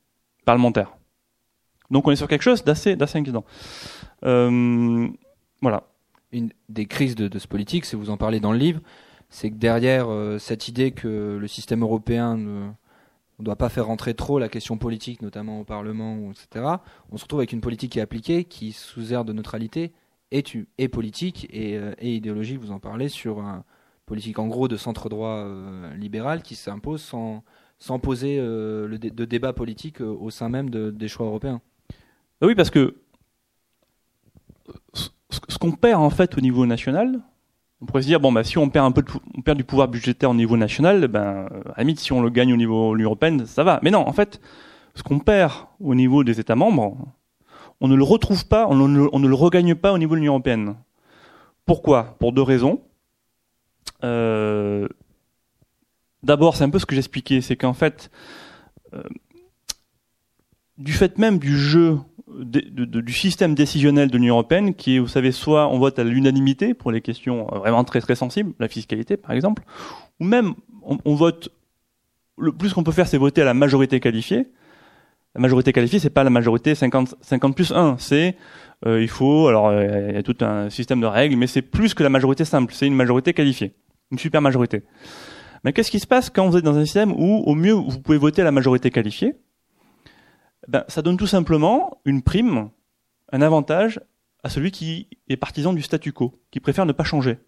[0.43, 0.97] parlementaire.
[1.91, 3.45] Donc on est sur quelque chose d'assez d'assez inquiétant.
[4.25, 5.07] Euh,
[5.61, 5.83] voilà.
[6.31, 8.81] Une des crises de, de ce politique, c'est vous en parlez dans le livre,
[9.29, 12.71] c'est que derrière euh, cette idée que le système européen ne
[13.39, 16.65] doit pas faire rentrer trop la question politique, notamment au Parlement, etc.
[17.11, 19.93] On se retrouve avec une politique qui est appliquée, qui, sous air de neutralité,
[20.31, 23.63] est, politique et, euh, et, idéologique, vous en parlez, sur une
[24.05, 27.43] politique en gros de centre-droit euh, libéral qui s'impose sans,
[27.99, 31.61] poser de débat politique au sein même de, des choix européens.
[32.41, 32.97] Bah oui, parce que
[34.93, 37.21] ce qu'on perd en fait au niveau national,
[37.81, 39.63] on pourrait se dire bon bah si on perd un peu de, on perd du
[39.63, 42.91] pouvoir budgétaire au niveau national, ben à la limite si on le gagne au niveau
[42.91, 43.79] de l'Union européenne, ça va.
[43.83, 44.41] Mais non, en fait,
[44.95, 46.97] ce qu'on perd au niveau des États membres,
[47.81, 50.19] on ne le retrouve pas, on ne, on ne le regagne pas au niveau de
[50.19, 50.75] l'Union européenne.
[51.65, 52.15] Pourquoi?
[52.19, 52.81] Pour deux raisons.
[54.03, 54.87] Euh,
[56.21, 58.11] D'abord, c'est un peu ce que j'expliquais, c'est qu'en fait,
[58.93, 59.03] euh,
[60.77, 65.31] du fait même du jeu du système décisionnel de l'Union européenne, qui est, vous savez,
[65.31, 69.17] soit on vote à l'unanimité pour les questions euh, vraiment très très sensibles, la fiscalité
[69.17, 69.63] par exemple,
[70.19, 71.49] ou même on, vote.
[72.37, 74.47] Le plus qu'on peut faire, c'est voter à la majorité qualifiée.
[75.35, 78.35] La majorité qualifiée, c'est pas la majorité 50, 50 plus 1, c'est
[78.85, 81.93] euh, il faut, alors il y a tout un système de règles, mais c'est plus
[81.93, 83.73] que la majorité simple, c'est une majorité qualifiée,
[84.11, 84.83] une super majorité.
[85.63, 87.99] Mais qu'est-ce qui se passe quand vous êtes dans un système où, au mieux, vous
[87.99, 89.35] pouvez voter à la majorité qualifiée,
[90.69, 92.69] ben, ça donne tout simplement une prime,
[93.31, 93.99] un avantage
[94.43, 97.39] à celui qui est partisan du statu quo, qui préfère ne pas changer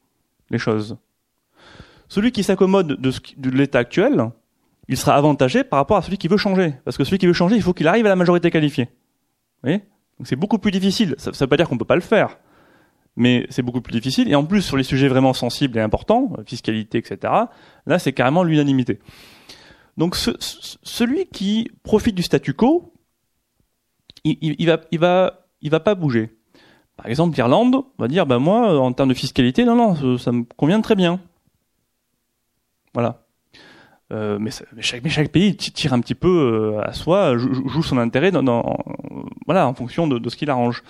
[0.49, 0.97] les choses.
[2.09, 4.31] celui qui s'accommode de, de l'état actuel,
[4.87, 6.73] il sera avantagé par rapport à celui qui veut changer.
[6.83, 8.85] Parce que celui qui veut changer, il faut qu'il arrive à la majorité qualifiée.
[8.85, 9.83] Vous voyez?
[10.17, 11.13] Donc c'est beaucoup plus difficile.
[11.19, 12.39] Ça ne veut pas dire qu'on peut pas le faire.
[13.15, 14.29] Mais c'est beaucoup plus difficile.
[14.29, 17.17] Et en plus, sur les sujets vraiment sensibles et importants, fiscalité, etc.,
[17.85, 18.99] là, c'est carrément l'unanimité.
[19.95, 22.91] Donc ce, celui qui profite du statu quo,
[24.23, 26.35] il, il, va, il va, il va pas bouger.
[26.97, 30.43] Par exemple, l'Irlande va dire, ben moi, en termes de fiscalité, non, non, ça me
[30.55, 31.19] convient très bien.
[32.93, 33.25] Voilà.
[34.11, 36.27] Euh, mais, chaque, pays tire un petit peu
[36.75, 38.77] euh, à soi, joue, son intérêt dans, dans,
[39.45, 40.83] voilà, en fonction de, ce qu'il arrange.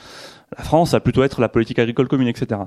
[0.57, 2.61] La France va plutôt être la politique agricole commune, etc.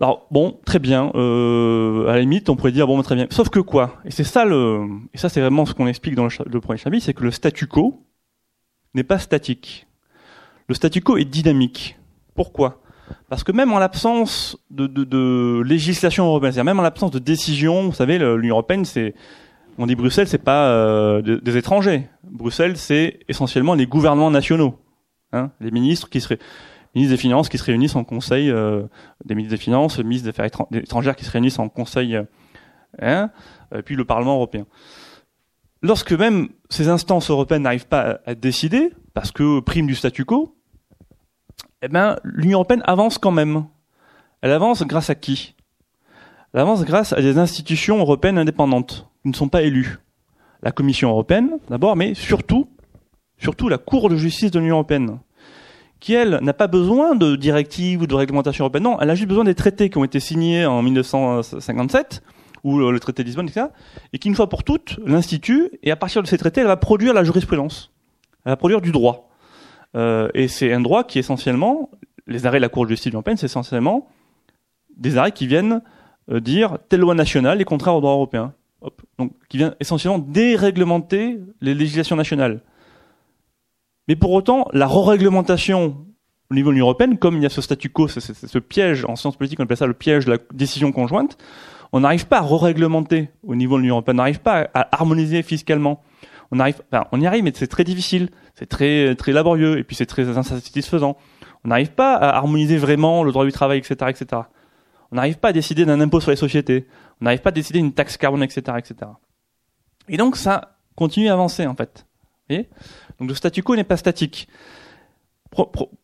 [0.00, 1.12] Alors bon, très bien.
[1.14, 3.26] Euh, à la limite, on pourrait dire bon, très bien.
[3.30, 3.96] Sauf que quoi?
[4.04, 6.78] Et c'est ça le, et ça c'est vraiment ce qu'on explique dans le, le premier
[6.78, 8.02] chapitre, c'est que le statu quo
[8.96, 9.86] n'est pas statique.
[10.68, 11.96] Le statu quo est dynamique.
[12.34, 12.82] Pourquoi?
[13.28, 17.94] Parce que même en l'absence de, législation européenne, c'est-à-dire même en l'absence de décision, vous
[17.94, 19.14] savez, l'Union européenne, c'est
[19.78, 22.08] on dit Bruxelles, c'est pas euh, des, étrangers.
[22.24, 24.78] Bruxelles, c'est essentiellement les gouvernements nationaux,
[25.32, 26.38] hein, les ministres qui seraient
[26.94, 28.84] des Finances qui se réunissent en conseil, euh,
[29.26, 32.22] des ministres des Finances, ministres des Affaires étrangères qui se réunissent en conseil, euh,
[33.02, 33.30] hein,
[33.74, 34.64] et puis le Parlement européen.
[35.86, 40.56] Lorsque même ces instances européennes n'arrivent pas à, décider, parce que prime du statu quo,
[41.80, 43.66] eh ben, l'Union européenne avance quand même.
[44.40, 45.54] Elle avance grâce à qui?
[46.52, 49.98] Elle avance grâce à des institutions européennes indépendantes, qui ne sont pas élues.
[50.60, 52.68] La Commission européenne, d'abord, mais surtout,
[53.38, 55.20] surtout la Cour de justice de l'Union européenne
[56.00, 58.82] qui elle n'a pas besoin de directives ou de réglementation européenne.
[58.82, 62.22] Non, elle a juste besoin des traités qui ont été signés en 1957
[62.66, 63.66] ou le traité de Lisbonne, etc.
[64.12, 67.14] Et qu'une fois pour toutes, l'institut et à partir de ces traités, elle va produire
[67.14, 67.92] la jurisprudence,
[68.44, 69.30] elle va produire du droit.
[69.94, 71.90] Euh, et c'est un droit qui essentiellement,
[72.26, 74.08] les arrêts de la Cour de justice européenne, c'est essentiellement
[74.96, 75.80] des arrêts qui viennent
[76.28, 78.52] euh, dire telle loi nationale est contraire au droit européen.
[79.18, 82.62] Donc, qui vient essentiellement déréglementer les législations nationales.
[84.08, 86.04] Mais pour autant, la re-réglementation
[86.50, 89.16] au niveau de l'Union européenne, comme il y a ce statu quo, ce, piège, en
[89.16, 91.36] sciences politiques on appelle ça le piège de la décision conjointe,
[91.96, 95.42] on n'arrive pas à re-réglementer au niveau de l'Union européenne, on n'arrive pas à harmoniser
[95.42, 96.02] fiscalement.
[96.50, 99.82] On arrive, enfin, on y arrive, mais c'est très difficile, c'est très très laborieux, et
[99.82, 101.16] puis c'est très insatisfaisant.
[101.64, 104.42] On n'arrive pas à harmoniser vraiment le droit du travail, etc., etc.
[105.10, 106.86] On n'arrive pas à décider d'un impôt sur les sociétés.
[107.20, 109.10] On n'arrive pas à décider d'une taxe carbone, etc., etc.
[110.08, 112.06] Et donc ça continue à avancer en fait.
[112.48, 112.68] Vous voyez?
[113.18, 114.48] Donc le statu quo n'est pas statique.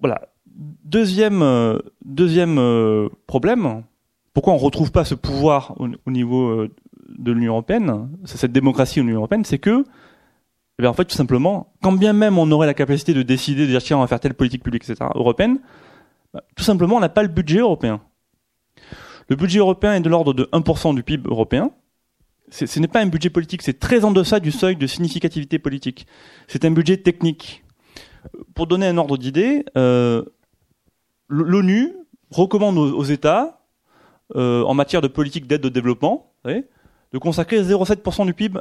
[0.00, 0.22] voilà.
[0.46, 3.84] Deuxième, euh, deuxième euh, problème,
[4.34, 6.70] pourquoi on ne retrouve pas ce pouvoir au, niveau euh,
[7.08, 9.84] de l'Union européenne, cette démocratie de l'Union européenne, c'est que,
[10.80, 13.70] eh en fait, tout simplement, quand bien même on aurait la capacité de décider, de
[13.72, 15.58] dire tiens, on va faire telle politique publique, etc., européenne,
[16.32, 18.00] bah, tout simplement, on n'a pas le budget européen.
[19.28, 21.70] Le budget européen est de l'ordre de 1% du PIB européen,
[22.52, 26.06] ce n'est pas un budget politique, c'est très en deçà du seuil de significativité politique.
[26.48, 27.64] C'est un budget technique.
[28.54, 30.22] Pour donner un ordre d'idée, euh,
[31.28, 31.92] l'ONU
[32.30, 33.61] recommande aux, États,
[34.34, 38.60] euh, en matière de politique d'aide au développement, de consacrer 0,7% du PIB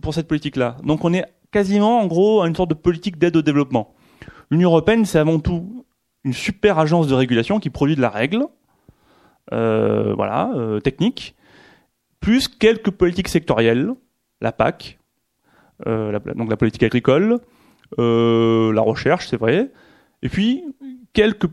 [0.00, 0.76] pour cette politique-là.
[0.84, 3.94] Donc on est quasiment, en gros, à une sorte de politique d'aide au développement.
[4.50, 5.84] L'Union européenne, c'est avant tout
[6.24, 8.46] une super agence de régulation qui produit de la règle,
[9.52, 11.34] euh, voilà, technique,
[12.20, 13.92] plus quelques politiques sectorielles,
[14.40, 14.98] la PAC,
[15.86, 17.38] euh, la, donc la politique agricole,
[17.98, 19.70] euh, la recherche, c'est vrai,
[20.22, 20.64] et puis
[21.12, 21.48] quelques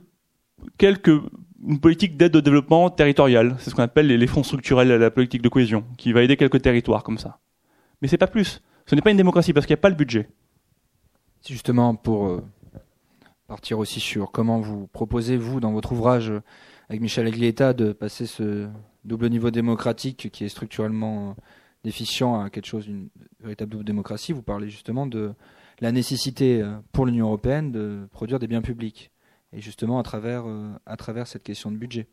[0.78, 1.20] quelques
[1.68, 5.42] une politique d'aide au développement territorial, c'est ce qu'on appelle les, fonds structurels, la politique
[5.42, 7.40] de cohésion, qui va aider quelques territoires comme ça.
[8.02, 8.62] Mais c'est pas plus.
[8.86, 10.30] Ce n'est pas une démocratie parce qu'il n'y a pas le budget.
[11.42, 12.44] C'est justement pour euh,
[13.48, 16.32] partir aussi sur comment vous proposez vous dans votre ouvrage
[16.90, 18.68] avec Michel Aglietta de passer ce
[19.06, 21.36] double niveau démocratique qui est structurellement
[21.84, 23.10] déficient à quelque chose d'une
[23.42, 24.32] véritable double démocratie.
[24.34, 25.34] Vous parlez justement de
[25.80, 29.13] la nécessité euh, pour l'Union européenne de produire des biens publics
[29.56, 32.08] et justement à travers euh, à travers cette question de budget.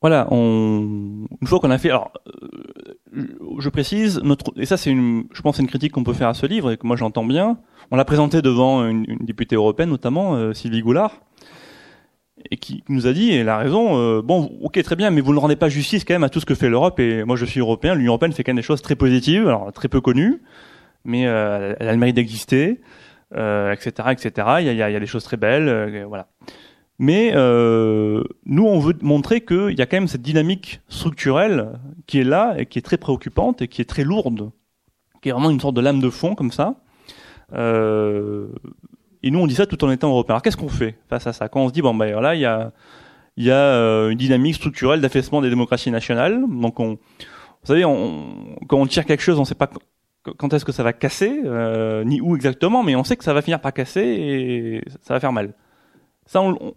[0.00, 3.26] Voilà, on, une fois qu'on a fait, alors, euh,
[3.58, 6.28] je précise, notre, et ça c'est une, je pense, c'est une critique qu'on peut faire
[6.28, 7.58] à ce livre et que moi j'entends bien.
[7.90, 11.20] On l'a présenté devant une, députée européenne, notamment Sylvie Goulard,
[12.50, 15.20] et qui nous a dit, et elle a raison, euh, bon, ok, très bien, mais
[15.20, 17.36] vous ne rendez pas justice quand même à tout ce que fait l'Europe, et moi
[17.36, 20.00] je suis européen, l'Union européenne fait quand même des choses très positives, alors très peu
[20.00, 20.42] connues,
[21.04, 22.74] mais euh, elle a le mérite d'exister, euh,
[23.32, 24.48] etc., etc.
[24.60, 26.28] Il y a, y a, des choses très belles, euh, voilà.
[26.98, 32.24] Mais nous, on veut montrer qu'il y a quand même cette dynamique structurelle qui est
[32.24, 34.50] là et qui est très préoccupante et qui est très lourde,
[35.20, 36.76] qui est vraiment une sorte de lame de fond comme ça.
[37.52, 38.48] Euh,
[39.22, 40.34] et nous, on dit ça tout en étant européen.
[40.34, 41.48] Alors, qu'est-ce qu'on fait face à ça?
[41.48, 42.72] Quand on se dit, bon, ben là, il y a,
[43.36, 46.44] y a une dynamique structurelle d'affaissement des démocraties nationales.
[46.48, 49.70] Donc, on, vous savez, on, quand on tire quelque chose, on ne sait pas
[50.38, 51.42] quand est-ce que ça va casser,
[52.04, 55.20] ni où exactement, mais on sait que ça va finir par casser et ça va
[55.20, 55.54] faire mal.
[56.26, 56.74] Ça, on,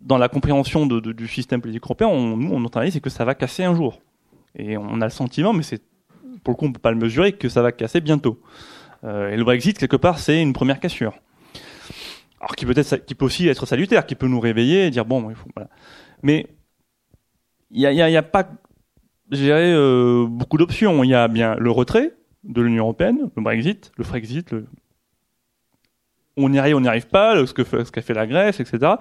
[0.00, 3.24] dans la compréhension de, du système politique européen, on, nous, on entend c'est que ça
[3.24, 4.00] va casser un jour.
[4.56, 5.82] Et on a le sentiment, mais c'est
[6.42, 8.40] pour le coup, on peut pas le mesurer, que ça va casser bientôt.
[9.04, 11.14] Euh, et le Brexit, quelque part, c'est une première cassure.
[12.40, 15.04] Alors qui peut être, qui peut aussi être salutaire, qui peut nous réveiller et dire
[15.04, 15.68] bon, il faut, voilà.
[16.22, 16.46] Mais
[17.70, 18.48] il y a, y, a, y a, pas,
[19.30, 21.04] je dirais, euh, beaucoup d'options.
[21.04, 22.14] Il y a bien le retrait
[22.44, 24.66] de l'Union européenne, le Brexit, le Frexit, le...
[26.36, 27.52] on y arrive, on n'y arrive pas, ce
[27.90, 28.96] qu'a fait la Grèce, etc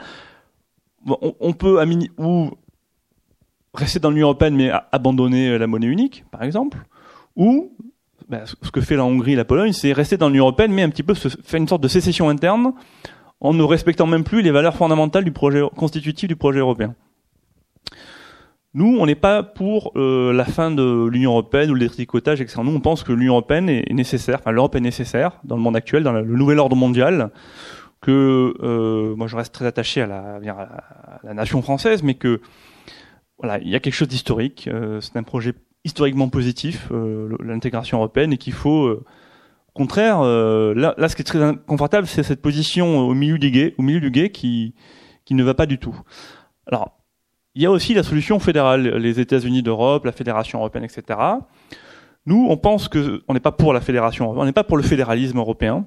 [1.06, 1.80] on, peut
[2.18, 2.52] ou
[3.74, 6.78] rester dans l'Union européenne mais abandonner euh, la monnaie unique, par exemple,
[7.36, 7.76] ou
[8.28, 10.84] ben, ce que fait la Hongrie et la Pologne, c'est rester dans l'Union européenne mais
[10.84, 12.74] un petit peu se faire une sorte de sécession interne
[13.42, 16.96] en ne respectant même plus les valeurs fondamentales du projet constitutif du projet européen.
[18.74, 22.61] Nous, on n'est pas pour euh, la fin de l'Union européenne ou le détricotage, etc.
[22.63, 25.76] Nous, on pense que l'Union européenne est nécessaire, enfin l'Europe est nécessaire dans le monde
[25.76, 27.32] actuel, dans le nouvel ordre mondial,
[28.01, 32.41] que euh, moi je reste très attaché à la, à la, nation française, mais que
[33.39, 34.70] voilà, il y a quelque chose d'historique.
[34.72, 35.53] Euh, c'est un projet
[35.84, 39.05] historiquement positif, euh, l'intégration européenne, et qu'il faut, euh,
[39.70, 43.38] au contraire, euh, là, là, ce qui est très inconfortable, c'est cette position au milieu
[43.38, 44.76] du guet, au milieu du guet, qui
[45.26, 45.95] qui ne va pas du tout.
[46.65, 46.99] Alors,
[47.60, 51.20] il y a aussi la solution fédérale, les États-Unis d'Europe, la Fédération européenne, etc.
[52.26, 54.84] Nous, on pense que on n'est pas pour la fédération, on n'est pas pour le
[54.84, 55.86] fédéralisme européen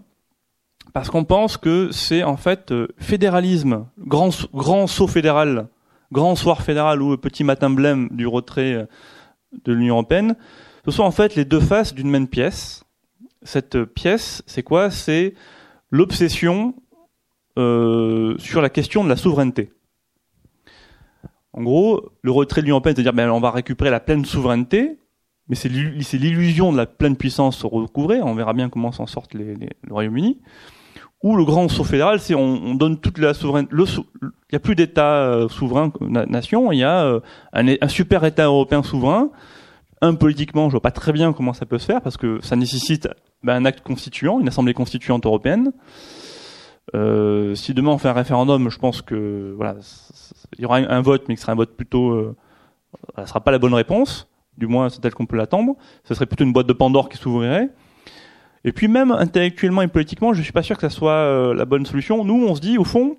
[0.93, 5.69] parce qu'on pense que c'est en fait euh, fédéralisme, grand, grand saut fédéral,
[6.13, 8.85] grand soir fédéral ou petit matin blême du retrait euh,
[9.65, 10.37] de l'Union européenne,
[10.85, 12.85] ce sont en fait les deux faces d'une même pièce.
[13.45, 14.91] Cette pièce, c'est quoi?
[14.91, 15.33] C'est
[15.91, 16.75] l'obsession
[17.59, 19.73] euh, sur la question de la souveraineté.
[21.53, 24.99] En gros, le retrait de l'Union européenne, c'est-à-dire ben, on va récupérer la pleine souveraineté,
[25.49, 28.23] mais c'est l'illusion de la pleine puissance recouvrée.
[28.23, 30.39] On verra bien comment s'en sortent les, les, le Royaume-Uni
[31.23, 33.75] ou le grand saut fédéral, c'est on, donne toute la souveraineté.
[33.75, 37.21] Il n'y a plus d'État euh, souverain nation, il y a euh,
[37.53, 39.31] un, super État européen souverain.
[40.01, 42.57] Un politiquement, je vois pas très bien comment ça peut se faire parce que ça
[42.57, 43.09] nécessite
[43.45, 45.73] ben, un acte constituant, une assemblée constituante européenne.
[46.95, 49.77] Euh, si demain on fait un référendum, je pense que voilà,
[50.59, 52.37] il y aura un, vote, mais qui sera un vote plutôt, euh,
[53.17, 54.29] ça sera pas la bonne réponse.
[54.59, 55.77] Du moins, c'est tel qu'on peut l'attendre.
[56.05, 57.71] Ce serait plutôt une boîte de Pandore qui s'ouvrirait.
[58.65, 61.65] Et puis même intellectuellement et politiquement, je suis pas sûr que ça soit euh, la
[61.65, 62.25] bonne solution.
[62.25, 63.17] Nous, on se dit au fond,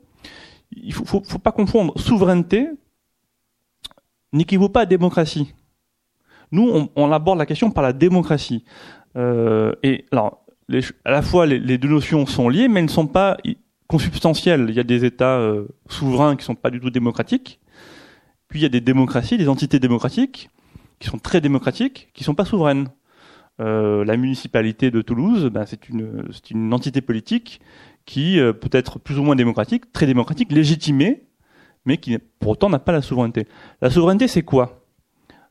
[0.72, 2.70] il faut, faut, faut pas confondre souveraineté
[4.34, 5.54] n'équivaut pas à démocratie.
[6.52, 8.66] Nous, on, on, aborde la question par la démocratie.
[9.16, 12.88] Euh, et alors, les, à la fois, les, les, deux notions sont liées, mais elles
[12.88, 13.38] ne sont pas
[13.94, 14.66] consubstantielles.
[14.70, 17.60] Il y a des États euh, souverains qui sont pas du tout démocratiques.
[18.48, 20.50] Puis il y a des démocraties, des entités démocratiques
[20.98, 22.88] qui sont très démocratiques, qui sont pas souveraines.
[23.60, 27.62] Euh, la municipalité de Toulouse, ben, c'est une, entité politique
[28.06, 31.28] qui euh, peut être plus ou moins démocratique, très démocratique, légitimée,
[31.86, 33.48] mais qui pour autant n'a pas la souveraineté.
[33.80, 34.80] La souveraineté, c'est quoi?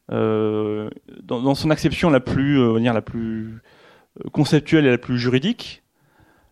[0.08, 3.62] Dans, son acception la plus, la plus
[4.32, 5.84] conceptuelle et la plus juridique,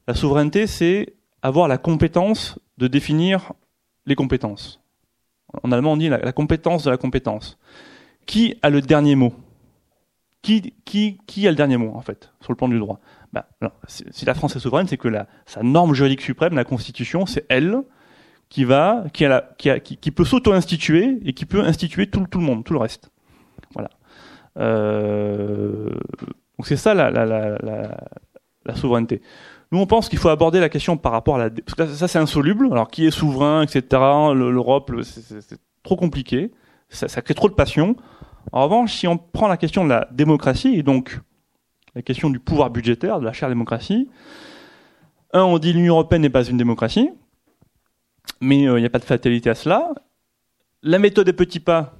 [0.07, 3.53] la souveraineté, c'est avoir la compétence de définir
[4.07, 4.81] les compétences.
[5.63, 7.59] En allemand, on dit la, compétence de la compétence.
[8.27, 9.35] Qui a le dernier mot?
[10.43, 13.01] Qui, qui, qui a le dernier mot, en fait, sur le plan du droit?
[13.33, 13.49] Bah,
[13.89, 17.45] Si la France est souveraine, c'est que la, sa norme juridique suprême, la Constitution, c'est
[17.49, 17.83] elle
[18.49, 22.27] qui va, qui, a la, qui, a, qui, peut s'auto-instituer et qui peut instituer tout,
[22.29, 23.11] tout le monde, tout le reste.
[23.75, 23.91] Voilà.
[24.59, 25.91] Euh,
[26.59, 27.57] donc c'est ça la, la, la,
[28.65, 29.23] la, souveraineté.
[29.73, 31.51] Nous, on pense qu'il faut aborder la question par rapport à la...
[31.51, 32.69] Parce que ça, c'est insoluble.
[32.73, 33.83] Alors, qui est souverain, etc.
[34.35, 36.51] L'Europe, c'est trop compliqué.
[36.89, 37.97] Ça, ça crée trop de passion.
[38.53, 41.21] En revanche, si on prend la question de la démocratie, et donc
[41.95, 44.09] la question du pouvoir budgétaire, de la chère démocratie,
[45.33, 47.11] un, on dit l'Union européenne n'est pas une démocratie,
[48.41, 49.93] mais euh, il n'y a pas de fatalité à cela.
[50.83, 51.95] La méthode des petits pas,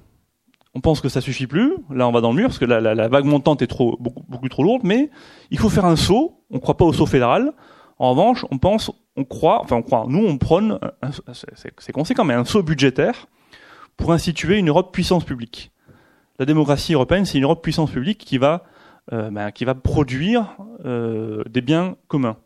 [0.73, 1.73] on pense que ça suffit plus.
[1.89, 4.49] Là, on va dans le mur parce que la, vague montante est trop beaucoup, beaucoup,
[4.49, 4.81] trop lourde.
[4.83, 5.09] Mais
[5.49, 6.43] il faut faire un saut.
[6.49, 7.53] On ne croit pas au saut fédéral.
[7.99, 10.05] En revanche, on pense, on croit, enfin on croit.
[10.07, 10.79] Nous, on prône,
[11.75, 13.27] c'est conséquent, mais un saut budgétaire
[13.97, 15.71] pour instituer une Europe puissance publique
[16.41, 18.63] la démocratie européenne, c'est une Europe puissance publique qui va,
[19.13, 22.37] euh, ben, qui va produire euh, des biens communs.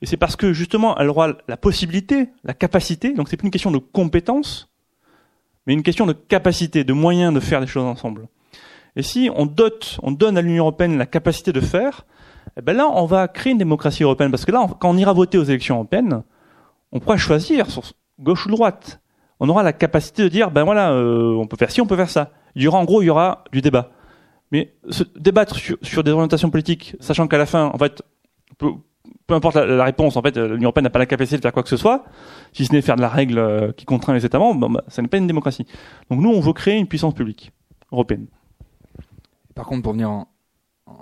[0.00, 3.50] Et c'est parce que justement, elle aura la possibilité, la capacité, donc c'est plus une
[3.50, 4.71] question de compétence,
[5.66, 8.28] mais une question de capacité, de moyens de faire des choses ensemble.
[8.96, 12.04] Et si on dote, on donne à l'Union européenne la capacité de faire,
[12.58, 14.30] eh ben là, on va créer une démocratie européenne.
[14.30, 16.22] Parce que là, quand on ira voter aux élections européennes,
[16.90, 17.82] on pourra choisir sur
[18.18, 19.00] gauche ou droite.
[19.40, 21.96] on aura la capacité de dire, ben voilà, euh, on peut faire ci, on peut
[21.96, 22.32] faire ça.
[22.54, 23.90] Il y aura en gros, il y aura du débat.
[24.50, 28.02] Mais se débattre sur, sur des orientations politiques, sachant qu'à la fin, en fait,
[28.58, 28.72] peu,
[29.26, 31.62] peu importe la, réponse, en fait, l'Union européenne n'a pas la capacité de faire quoi
[31.62, 32.04] que ce soit,
[32.52, 35.02] si ce n'est faire de la règle euh, qui contraint les États membres, bah, ça
[35.02, 35.66] n'est pas une démocratie.
[36.10, 37.52] Donc nous, on veut créer une puissance publique
[37.92, 38.26] européenne.
[39.54, 40.26] Par contre, pour venir en,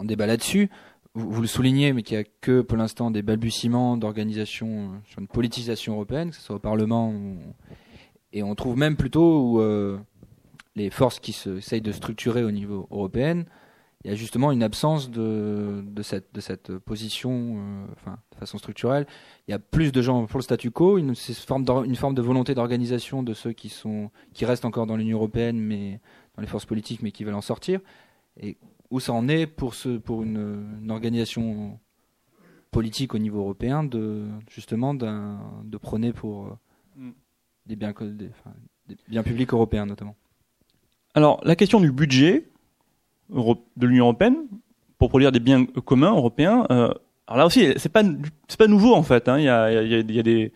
[0.04, 0.70] débat là-dessus,
[1.14, 5.20] vous, le soulignez, mais qu'il n'y a que pour l'instant des balbutiements d'organisation euh, sur
[5.20, 7.38] une politisation européenne, que ce soit au Parlement, ou...
[8.32, 9.98] et on trouve même plutôt où euh,
[10.76, 13.44] les forces qui essayent de structurer au niveau européen,
[14.04, 18.36] il y a justement une absence de, de, cette, de cette position, euh, enfin, de
[18.38, 19.06] façon structurelle.
[19.46, 22.22] Il y a plus de gens pour le statu quo, une, forme, une forme de
[22.22, 26.00] volonté d'organisation de ceux qui, sont, qui restent encore dans l'Union européenne, mais
[26.34, 27.80] dans les forces politiques, mais qui veulent en sortir.
[28.38, 28.56] Et
[28.90, 31.78] où ça en est pour, ce, pour une, une organisation
[32.70, 36.56] politique au niveau européen de justement de prôner pour
[36.96, 37.10] mm.
[37.66, 38.54] des biens des, enfin,
[38.88, 40.16] des biens publics européens notamment?
[41.14, 42.49] Alors la question du budget
[43.32, 44.36] de l'Union européenne
[44.98, 46.66] pour produire des biens communs européens.
[46.70, 46.92] Euh,
[47.26, 48.02] alors là aussi, c'est pas
[48.48, 49.28] c'est pas nouveau en fait.
[49.28, 49.38] Hein.
[49.38, 50.52] Il, y a, y a, y a des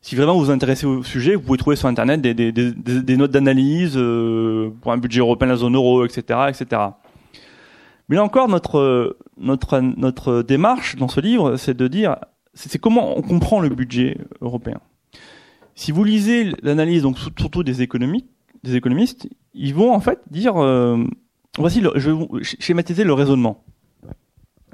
[0.00, 2.72] si vraiment vous vous intéressez au sujet, vous pouvez trouver sur internet des, des, des,
[2.72, 6.82] des notes d'analyse euh, pour un budget européen la zone euro, etc., etc.
[8.08, 12.16] Mais là encore, notre, notre, notre démarche dans ce livre, c'est de dire,
[12.54, 14.80] c'est comment on comprend le budget européen.
[15.74, 18.26] Si vous lisez l'analyse, donc surtout des économistes,
[18.64, 21.04] des économistes, ils vont en fait dire, euh,
[21.56, 23.64] voici, le, je vais schématiser le raisonnement.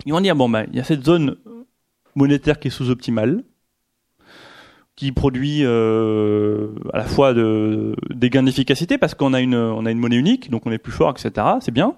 [0.07, 1.37] Ils vont dire, bon ben, il y a cette zone
[2.15, 3.45] monétaire qui est sous-optimale,
[4.97, 9.57] qui produit euh, à la fois de, des gains d'efficacité parce qu'on a une,
[9.95, 11.47] monnaie unique, donc on est plus fort, etc.
[11.61, 11.97] C'est bien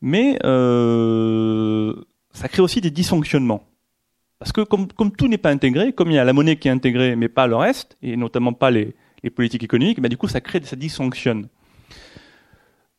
[0.00, 1.94] mais euh,
[2.32, 3.66] ça crée aussi des dysfonctionnements.
[4.38, 6.70] Parce que comme, tout n'est pas intégré, comme il y a la monnaie qui est
[6.70, 8.94] intégrée, mais pas le reste, et notamment pas les,
[9.34, 11.48] politiques économiques, bah, du coup ça crée, ça dysfonctionne.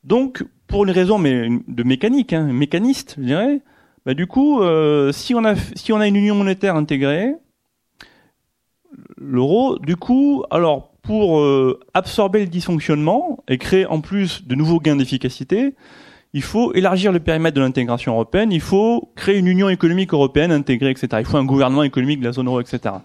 [0.04, 3.62] Donc, pour une raison mais de mécanique, hein, mécaniste, je dirais,
[4.06, 7.34] bah, du coup, euh, si, on a, si on a une union monétaire intégrée,
[9.18, 14.80] l'euro, du coup, alors pour euh, absorber le dysfonctionnement et créer en plus de nouveaux
[14.80, 15.76] gains d'efficacité,
[16.34, 20.52] il faut élargir le périmètre de l'intégration européenne, il faut créer une union économique européenne
[20.52, 21.08] intégrée, etc.
[21.20, 22.96] Il faut un gouvernement économique de la zone euro, etc.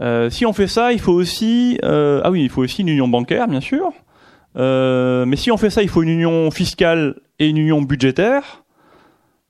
[0.00, 2.88] Euh, si on fait ça, il faut aussi, euh, ah oui, il faut aussi une
[2.88, 3.92] union bancaire, bien sûr.
[4.56, 8.64] Euh, mais si on fait ça, il faut une union fiscale et une union budgétaire.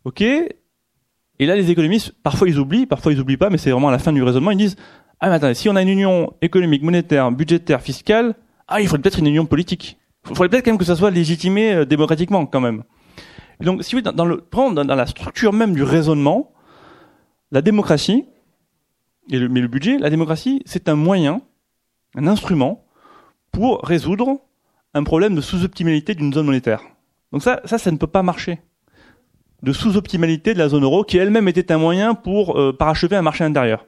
[0.04, 0.20] Ok.
[0.20, 3.92] Et là, les économistes, parfois ils oublient, parfois ils oublient pas, mais c'est vraiment à
[3.92, 4.76] la fin du raisonnement, ils disent,
[5.20, 8.34] ah mais attendez, si on a une union économique, monétaire, budgétaire, fiscale,
[8.68, 9.98] ah il faudrait peut-être une union politique.
[10.24, 12.82] Il faudrait peut-être quand même que ça soit légitimé euh, démocratiquement quand même.
[13.60, 16.52] Donc, si vous voulez, dans, le, dans, dans la structure même du raisonnement,
[17.52, 18.24] la démocratie,
[19.30, 21.40] et le, mais le budget, la démocratie, c'est un moyen,
[22.16, 22.84] un instrument
[23.52, 24.40] pour résoudre
[24.96, 26.80] un problème de sous-optimalité d'une zone monétaire.
[27.32, 28.60] Donc ça, ça, ne peut pas marcher.
[29.62, 33.22] De sous-optimalité de la zone euro, qui elle-même était un moyen pour euh, parachever un
[33.22, 33.84] marché intérieur.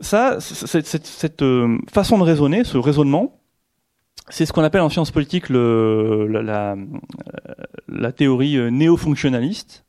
[0.00, 3.40] Ça, cette, cette, euh, façon de raisonner, ce raisonnement,
[4.28, 6.76] c'est ce qu'on appelle en sciences politiques la,
[8.14, 9.86] théorie euh, néo-fonctionnaliste,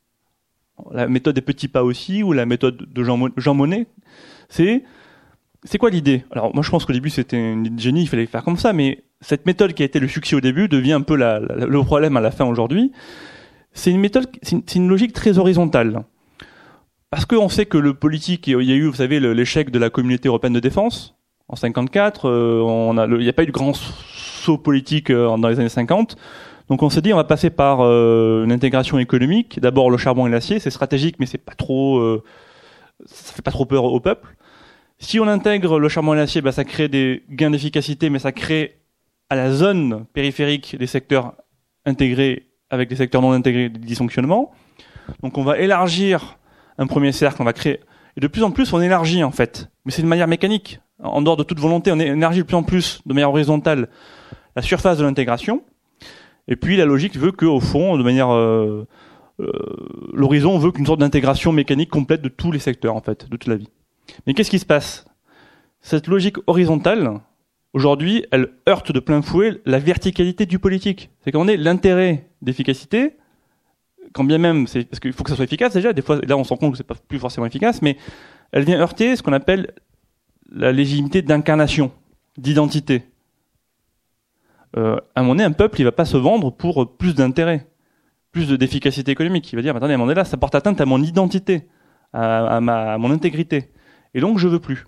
[0.90, 3.88] la méthode des petits pas aussi, ou la méthode de Jean, Jean Monnet.
[4.48, 4.84] C'est
[5.64, 6.24] c'est quoi l'idée?
[6.30, 8.58] Alors moi je pense qu'au début c'était une idée de génie, il fallait faire comme
[8.58, 11.82] ça, mais cette méthode qui a été le succès au début devient un peu le
[11.82, 12.92] problème à la fin aujourd'hui.
[13.72, 16.04] C'est une méthode, c'est une, logique très horizontale.
[17.10, 19.90] Parce qu'on sait que le politique, il y a eu, vous savez, l'échec de la
[19.90, 21.16] communauté européenne de défense
[21.48, 25.60] en 54, euh, il n'y a pas eu de grand saut politique euh, dans les
[25.60, 26.16] années 50.
[26.68, 29.60] Donc on s'est dit on va passer par euh, une intégration économique.
[29.60, 32.20] D'abord le charbon et l'acier, c'est stratégique mais c'est pas trop,
[33.04, 34.34] ça fait pas trop peur au peuple.
[34.98, 38.32] Si on intègre le charbon et l'acier, bah, ça crée des gains d'efficacité, mais ça
[38.32, 38.80] crée
[39.28, 41.34] à la zone périphérique des secteurs
[41.84, 44.52] intégrés avec des secteurs non intégrés des dysfonctionnements.
[45.22, 46.38] Donc on va élargir
[46.78, 47.80] un premier cercle, on va créer
[48.16, 51.22] et de plus en plus on élargit en fait, mais c'est de manière mécanique, en
[51.22, 53.88] dehors de toute volonté, on élargit de plus en plus de manière horizontale
[54.56, 55.62] la surface de l'intégration.
[56.46, 58.86] Et puis la logique veut que, au fond, de manière euh,
[59.40, 59.50] euh,
[60.12, 63.48] l'horizon veut qu'une sorte d'intégration mécanique complète de tous les secteurs en fait, de toute
[63.48, 63.68] la vie.
[64.26, 65.06] Mais qu'est-ce qui se passe?
[65.80, 67.20] Cette logique horizontale,
[67.72, 71.10] aujourd'hui, elle heurte de plein fouet la verticalité du politique.
[71.24, 73.16] C'est qu'on est l'intérêt d'efficacité,
[74.12, 75.92] quand bien même, parce qu'il faut que ça soit efficace déjà.
[75.92, 77.96] Des fois, là, on se rend compte que c'est pas plus forcément efficace, mais
[78.52, 79.74] elle vient heurter ce qu'on appelle
[80.50, 81.90] la légitimité d'incarnation,
[82.38, 83.04] d'identité
[84.76, 87.68] euh, à un moment donné, un peuple, il va pas se vendre pour plus d'intérêt,
[88.32, 89.52] plus d'efficacité économique.
[89.52, 91.68] Il va dire, attendez, à un moment donné, là, ça porte atteinte à mon identité,
[92.12, 92.60] à
[92.98, 93.70] mon intégrité.
[94.14, 94.86] Et donc, je veux plus.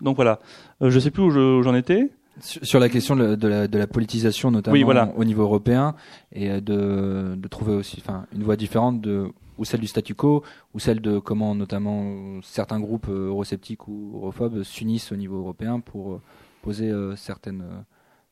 [0.00, 0.40] Donc voilà,
[0.80, 2.10] je je sais plus où j'en étais.
[2.40, 5.94] Sur la question de la, de la politisation, notamment au niveau européen,
[6.32, 10.42] et de, de trouver aussi enfin, une voie différente de ou celle du statu quo,
[10.74, 16.20] ou celle de comment notamment certains groupes eurosceptiques ou europhobes s'unissent au niveau européen pour
[16.60, 17.64] poser certaines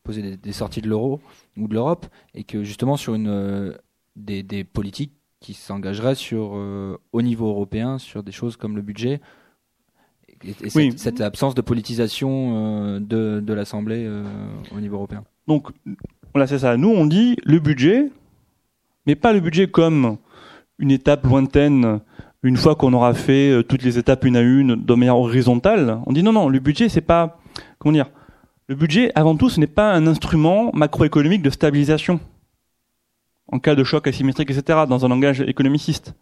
[0.02, 1.22] poser des, sorties de l'euro
[1.56, 2.04] ou de l'Europe,
[2.34, 3.74] et que justement sur une
[4.16, 6.52] des, des politiques qui s'engageraient sur
[7.12, 9.22] au niveau européen sur des choses comme le budget
[10.46, 14.24] et, cette, absence de politisation euh, de, de l'Assemblée euh,
[14.76, 15.24] au niveau européen.
[15.46, 15.68] Donc,
[16.32, 16.76] voilà, c'est ça.
[16.76, 18.10] Nous, on dit le budget,
[19.06, 20.18] mais pas le budget comme
[20.78, 22.00] une étape lointaine,
[22.42, 26.00] une fois qu'on aura fait euh, toutes les étapes une à une de manière horizontale.
[26.06, 27.38] On dit non, non, le budget, c'est pas,
[27.78, 28.10] comment dire,
[28.66, 32.20] le budget, avant tout, ce n'est pas un instrument macroéconomique de stabilisation
[33.48, 36.14] en cas de choc asymétrique, etc., dans un langage économiciste.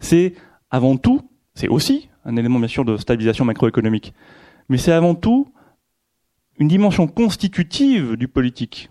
[0.00, 0.34] C'est
[0.70, 1.22] avant tout,
[1.54, 4.12] c'est aussi un élément bien sûr de stabilisation macroéconomique.
[4.68, 5.48] Mais c'est avant tout
[6.58, 8.90] une dimension constitutive du politique,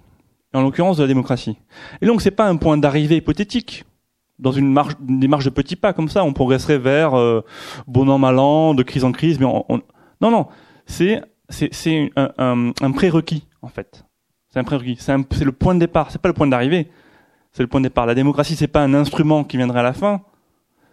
[0.54, 1.58] en l'occurrence de la démocratie.
[2.02, 3.86] Et donc c'est pas un point d'arrivée hypothétique.
[4.40, 7.42] Dans une, marche, une démarche de petits pas comme ça, on progresserait vers euh,
[7.88, 9.40] bon an mal an, de crise en crise.
[9.40, 9.82] Mais on,
[10.22, 10.48] non, non,
[10.86, 14.06] c'est c'est un, un, un, prérequis en fait.
[14.50, 14.98] C'est un prérequis.
[15.00, 16.12] C'est le point de départ.
[16.12, 16.90] C'est pas le point d'arrivée.
[17.52, 18.06] C'est le point de départ.
[18.06, 20.22] La démocratie, c'est pas un instrument qui viendrait à la fin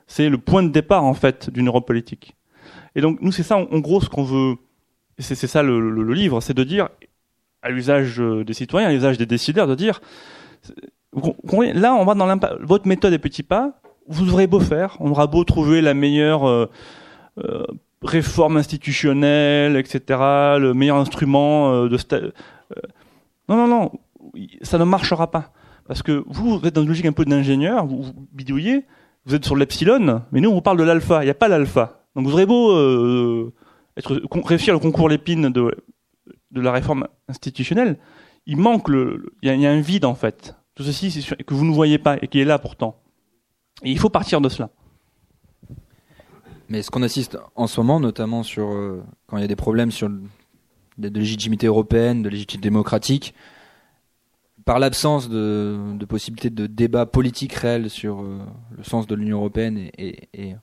[0.07, 2.35] c'est le point de départ en fait d'une Europe politique.
[2.95, 4.55] Et donc nous c'est ça en, gros ce qu'on veut,
[5.19, 6.89] c'est ça le, livre, c'est de dire
[7.63, 10.01] à l'usage euh, des citoyens, à l'usage des décideurs, de dire
[11.75, 13.73] là on va dans votre méthode des petits pas,
[14.09, 16.71] vous aurez beau faire, on aura beau trouver la meilleure euh,
[17.39, 17.65] euh,
[18.03, 20.01] réforme institutionnelle, etc.,
[20.59, 21.99] le meilleur instrument de
[23.49, 23.93] non non non,
[24.63, 25.53] ça ne marchera pas
[25.87, 28.85] parce que vous, vous êtes dans une logique un peu d'ingénieur, vous, vous bidouillez
[29.27, 31.23] vous êtes sur l'epsilon, mais nous on vous parle de l'alpha.
[31.23, 32.05] Il n'y a pas l'alpha.
[32.15, 33.53] Donc vous aurez beau euh,
[34.45, 35.71] réussir le concours Lépine de,
[36.53, 37.99] la réforme institutionnelle,
[38.47, 40.55] il manque le, il y, a, un vide en fait.
[40.75, 43.01] Tout ceci, que vous ne voyez pas et qui est là pourtant.
[43.83, 44.71] Et il faut partir de cela.
[46.69, 49.57] Mais ce qu'on assiste en ce moment, notamment sur euh, quand il y a des
[49.57, 53.35] problèmes sur de légitimité européenne, de légitimité démocratique,
[54.65, 58.39] par l'absence de, de possibilité de débat politique réel sur euh,
[58.77, 60.55] le sens de l'Union européenne et,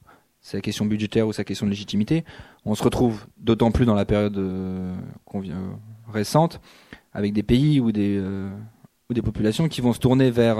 [0.43, 2.25] sa question budgétaire ou sa question de légitimité,
[2.65, 4.95] on se retrouve d'autant plus dans la période euh,
[6.11, 6.59] récente
[7.13, 8.49] avec des pays ou des, euh,
[9.11, 10.57] ou des populations qui vont se tourner vers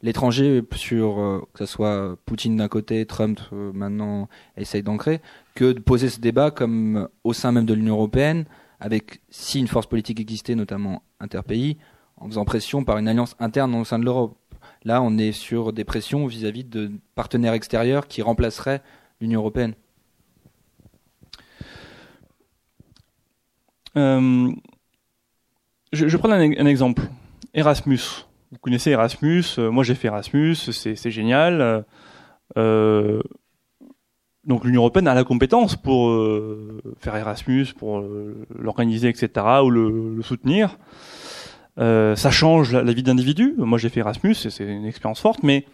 [0.00, 5.20] l'étranger sur que ce soit Poutine d'un côté, Trump maintenant essaye d'ancrer,
[5.54, 8.46] que de poser ce débat comme au sein même de l'Union européenne,
[8.80, 11.76] avec si une force politique existait, notamment interpays,
[12.20, 14.36] en faisant pression par une alliance interne au sein de l'Europe.
[14.84, 18.82] Là, on est sur des pressions vis-à-vis de partenaires extérieurs qui remplaceraient
[19.20, 19.74] l'Union européenne.
[23.96, 24.50] Euh,
[25.92, 27.02] je, prends un, exemple.
[27.54, 28.00] Erasmus.
[28.52, 29.44] Vous connaissez Erasmus.
[29.58, 30.54] Euh, moi, j'ai fait Erasmus.
[30.54, 31.84] C'est génial.
[32.56, 33.20] Euh,
[34.44, 36.16] donc l'Union européenne a la compétence pour
[36.98, 38.02] faire Erasmus, pour
[38.58, 40.78] l'organiser, etc., ou le soutenir.
[41.78, 43.54] Euh, ça change la, vie d'individu.
[43.56, 45.64] Moi, j'ai fait Erasmus, c'est une expérience forte, mais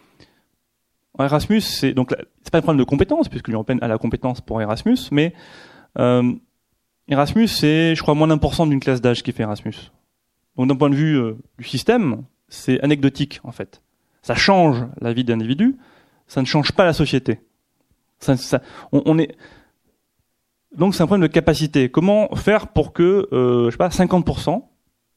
[1.19, 4.41] Erasmus, c'est donc c'est pas un problème de compétence puisque l'Union européenne a la compétence
[4.41, 5.33] pour Erasmus, mais
[5.99, 6.33] euh,
[7.09, 9.75] Erasmus, c'est, je crois, moins d'un pour cent d'une classe d'âge qui fait Erasmus.
[10.57, 13.83] Donc, d'un point de vue euh, du système, c'est anecdotique en fait.
[14.23, 15.77] Ça change la vie d'individu,
[16.27, 17.41] ça ne change pas la société.
[18.19, 18.61] Ça, ça,
[18.93, 19.37] on, on, est
[20.77, 21.89] donc c'est un problème de capacité.
[21.89, 24.63] Comment faire pour que, euh, je sais pas, 50%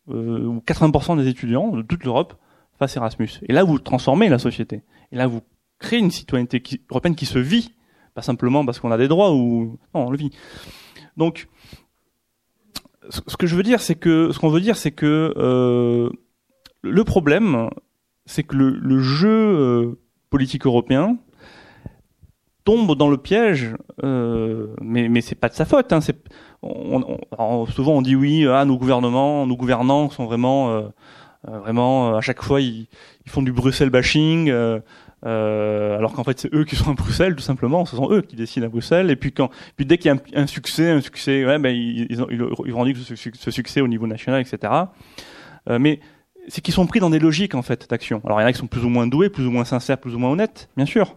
[0.10, 2.36] euh, où 80% des étudiants de toute l'Europe
[2.78, 3.30] fassent Erasmus.
[3.48, 4.84] Et là, vous transformez la société.
[5.12, 5.42] Et là, vous
[5.80, 7.74] créez une citoyenneté européenne qui se vit,
[8.14, 10.32] pas simplement parce qu'on a des droits ou non, on le vit.
[11.18, 11.48] Donc,
[13.10, 16.10] ce que je veux dire, c'est que ce qu'on veut dire, c'est que euh,
[16.82, 17.70] le problème,
[18.26, 20.00] c'est que le, le jeu euh,
[20.30, 21.18] politique européen
[22.68, 25.94] tombe dans le piège, euh, mais mais c'est pas de sa faute.
[25.94, 26.18] Hein, c'est
[26.62, 30.82] on, souvent on dit oui, ah, nos gouvernements, nos gouvernants sont vraiment, euh,
[31.48, 32.90] euh, vraiment à chaque fois ils,
[33.26, 37.42] font du Bruxelles bashing, euh, alors qu'en fait c'est eux qui sont à Bruxelles tout
[37.42, 39.12] simplement, ce sont eux qui décident à Bruxelles.
[39.12, 42.08] Et puis quand, puis dès qu'il y a un, succès, un succès, ouais, ben ils,
[42.10, 44.74] ils, ils, ils ce, ce, succès au niveau national, etc.
[45.80, 46.02] mais
[46.50, 48.22] c'est qu'ils sont pris dans des logiques en fait d'action.
[48.26, 50.00] Alors il y en a qui sont plus ou moins doués, plus ou moins sincères,
[50.00, 51.16] plus ou moins honnêtes, bien sûr,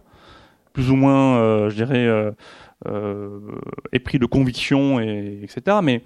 [0.73, 2.33] plus ou moins, je dirais
[2.87, 3.39] euh,
[3.91, 5.77] épris de conviction, et, etc.
[5.83, 6.03] Mais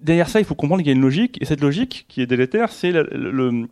[0.00, 2.26] derrière ça, il faut comprendre qu'il y a une logique, et cette logique qui est
[2.26, 3.68] délétère, c'est le,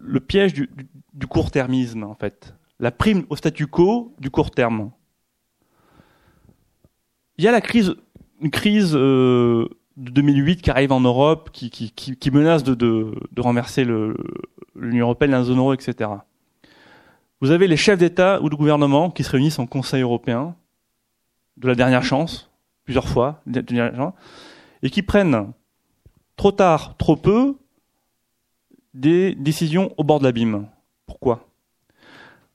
[0.00, 2.54] le, piège du, court-termisme, en fait.
[2.80, 4.90] La prime au statu quo du court terme.
[7.36, 7.94] Il y a la crise
[8.40, 13.84] une crise de 2008 qui arrive en Europe, qui, menace de, de, de renverser
[14.74, 16.08] l'Union européenne, la zone euro, etc.
[17.42, 20.54] Vous avez les chefs d'État ou de gouvernement qui se réunissent en Conseil européen
[21.56, 22.48] de la dernière chance,
[22.84, 23.42] plusieurs fois,
[24.80, 25.52] et qui prennent
[26.36, 27.56] trop tard, trop peu,
[28.94, 30.68] des décisions au bord de l'abîme.
[31.04, 31.48] Pourquoi?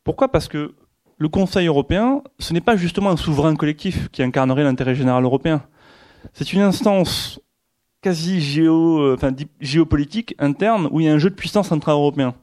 [0.05, 0.31] Pourquoi?
[0.31, 0.73] Parce que
[1.17, 5.63] le Conseil européen, ce n'est pas justement un souverain collectif qui incarnerait l'intérêt général européen.
[6.31, 7.41] C'est une instance
[8.01, 9.17] quasi euh,
[9.59, 12.35] géopolitique interne où il y a un jeu de puissance intra-européen.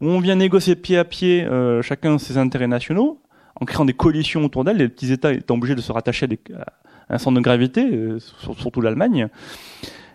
[0.00, 3.20] On vient négocier pied à pied euh, chacun ses intérêts nationaux
[3.60, 4.76] en créant des coalitions autour d'elle.
[4.76, 8.80] Les petits États étant obligés de se rattacher à, un centre de gravité, euh, surtout
[8.80, 9.28] l'Allemagne.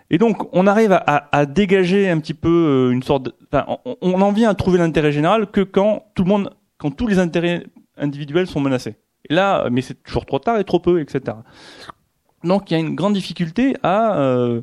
[0.09, 3.29] Et donc, on arrive à, dégager un petit peu une sorte.
[3.51, 7.07] On, on en vient à trouver l'intérêt général que quand tout le monde, quand tous
[7.07, 7.65] les intérêts
[7.97, 8.95] individuels sont menacés.
[9.29, 11.37] Et là, mais c'est toujours trop tard et trop peu, etc.
[12.43, 14.61] Donc il y a une grande difficulté à euh,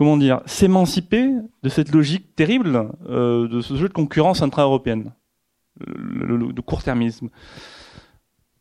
[0.00, 1.30] comment dire s'émanciper
[1.62, 5.12] de cette logique terrible euh, de ce jeu de concurrence intra-européenne,
[5.78, 7.28] de court-termisme.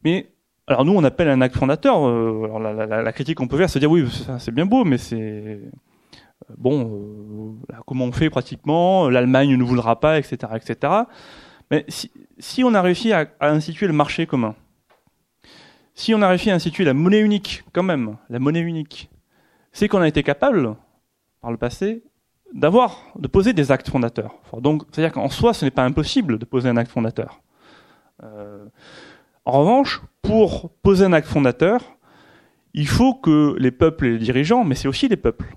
[0.04, 0.34] Mais
[0.68, 2.06] alors nous on appelle un acte fondateur.
[2.06, 4.06] Euh, la, critique qu'on peut faire, c'est dire oui
[4.38, 5.70] c'est bien beau, mais c'est euh,
[6.58, 10.94] bon comment on fait pratiquement L'Allemagne ne voudra pas, etc., etc.
[11.72, 14.56] Mais si, on a réussi à, instituer le marché commun,
[15.94, 19.10] si on a réussi à instituer la monnaie unique, quand même, la monnaie unique,
[19.72, 20.76] c'est qu'on a été capable,
[21.42, 22.04] par le passé,
[22.54, 24.36] d'avoir, de poser des actes fondateurs.
[24.60, 27.42] Donc, c'est-à-dire qu'en soi, ce n'est pas impossible de poser un acte fondateur.
[28.24, 28.66] Euh,
[29.46, 31.82] en revanche, pour poser un acte fondateur,
[32.74, 35.56] il faut que les peuples et les dirigeants, mais c'est aussi les peuples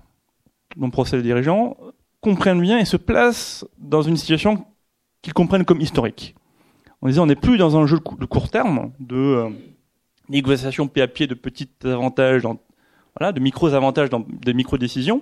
[0.75, 1.77] dont procèdent les dirigeants,
[2.21, 4.65] comprennent bien et se placent dans une situation
[5.21, 6.35] qu'ils comprennent comme historique.
[7.01, 9.49] En disant, on n'est plus dans un jeu de court terme, de euh,
[10.29, 12.57] négociation pied à pied de petits avantages, dans,
[13.17, 15.21] voilà, de micros avantages dans des micro décisions,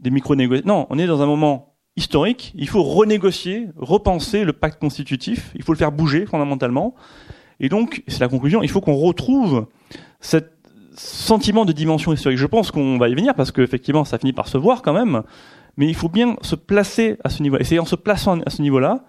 [0.00, 0.68] des micro négociations.
[0.68, 2.52] Non, on est dans un moment historique.
[2.56, 5.52] Il faut renégocier, repenser le pacte constitutif.
[5.54, 6.94] Il faut le faire bouger fondamentalement.
[7.60, 8.62] Et donc, c'est la conclusion.
[8.62, 9.66] Il faut qu'on retrouve
[10.20, 10.52] cet
[10.96, 12.38] sentiment de dimension historique.
[12.38, 15.22] Je pense qu'on va y venir parce qu'effectivement, ça finit par se voir quand même
[15.76, 17.58] mais il faut bien se placer à ce niveau.
[17.58, 19.04] Et c'est en se plaçant à ce niveau-là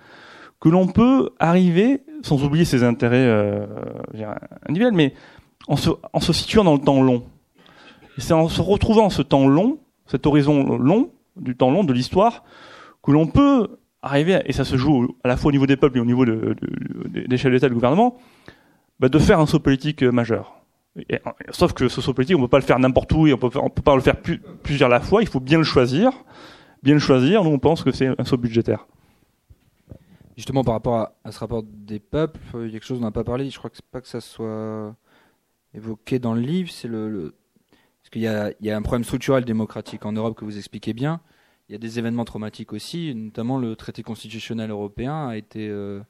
[0.60, 3.66] que l'on peut arriver, sans oublier ses intérêts euh,
[4.68, 5.14] individuels, mais
[5.68, 7.24] en se, en se situant dans le temps long.
[8.18, 12.44] C'est en se retrouvant ce temps long, cet horizon long, du temps long de l'histoire,
[13.04, 15.98] que l'on peut arriver, et ça se joue à la fois au niveau des peuples
[15.98, 18.18] et au niveau de, de, des chefs d'État et de gouvernement,
[19.00, 20.62] bah de faire un saut politique majeur.
[21.10, 23.40] Et, sauf que ce saut politique, on peut pas le faire n'importe où et on
[23.42, 24.16] on peut pas le faire
[24.64, 25.22] plusieurs à la fois.
[25.22, 26.14] Il faut bien le choisir
[26.86, 27.44] bien le choisir.
[27.44, 28.88] Nous, on pense que c'est un saut budgétaire.
[30.38, 33.08] Justement, par rapport à, ce rapport des peuples, il y a quelque chose dont on
[33.08, 33.50] n'a pas parlé.
[33.50, 34.96] Je crois que c'est pas que ça soit
[35.74, 36.70] évoqué dans le livre.
[36.72, 37.34] C'est le,
[38.06, 40.60] parce qu'il y a, il y a un problème structurel démocratique en Europe que vous
[40.60, 41.22] expliquez bien.
[41.68, 46.02] Il y a des événements traumatiques aussi, notamment le traité constitutionnel européen a été euh,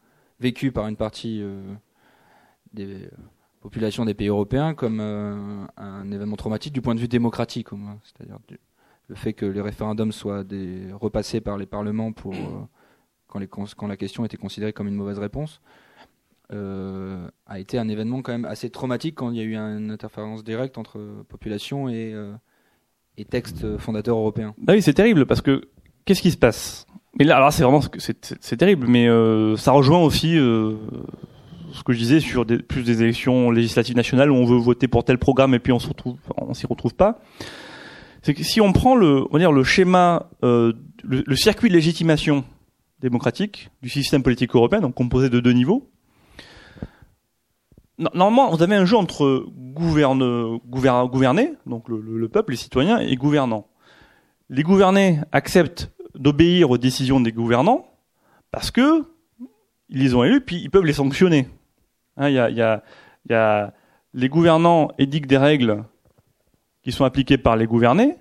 [0.42, 1.74] vécu par une partie euh,
[2.74, 3.10] des
[3.62, 7.78] populations des pays européens comme euh, un événement traumatique du point de vue démocratique au
[7.78, 8.40] moins, c'est-à-dire
[9.08, 10.44] le fait que les référendums soient
[11.00, 12.36] repassés par les parlements pour,
[13.30, 15.62] quand, la question était considérée comme une mauvaise réponse,
[16.52, 19.92] euh, a été un événement quand même assez traumatique quand il y a eu une
[19.92, 22.34] interférence directe entre population et, euh,
[23.18, 24.54] et texte fondateur européen.
[24.68, 25.70] Ah oui, c'est terrible parce que
[26.06, 26.86] qu'est-ce qui se passe?
[27.18, 29.08] Mais là, alors c'est vraiment c'est terrible, mais
[29.58, 34.36] ça rejoint aussi ce que je disais sur des, plus des élections législatives nationales où
[34.36, 37.22] on veut voter pour tel programme et puis on se retrouve, on s'y retrouve pas
[38.26, 40.74] c'est que si on prend le, on va dire le schéma, euh,
[41.04, 42.44] le, circuit de légitimation
[43.00, 45.92] démocratique du système politique européen, donc composé de deux niveaux,
[47.98, 53.68] normalement, vous avez un jeu entre gouverne, gouverner, donc le, peuple, les citoyens, et gouvernants.
[54.50, 57.88] Les gouvernés acceptent d'obéir aux décisions des gouvernants
[58.52, 59.04] parce que
[59.90, 61.48] ils les ont élus, puis ils peuvent les sanctionner.
[62.18, 62.84] Hein, il y, a, y, a,
[63.30, 63.74] y a
[64.14, 65.84] les gouvernants édictent des règles
[66.84, 68.16] qui sont appliqués par les gouvernés,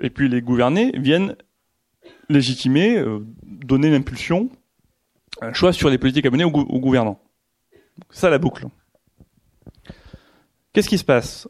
[0.00, 1.36] et puis les gouvernés viennent
[2.28, 4.50] légitimer, euh, donner l'impulsion,
[5.40, 7.20] un choix sur les politiques à mener aux, gouvernants.
[8.10, 8.66] Ça la boucle.
[10.72, 11.48] Qu'est-ce qui se passe?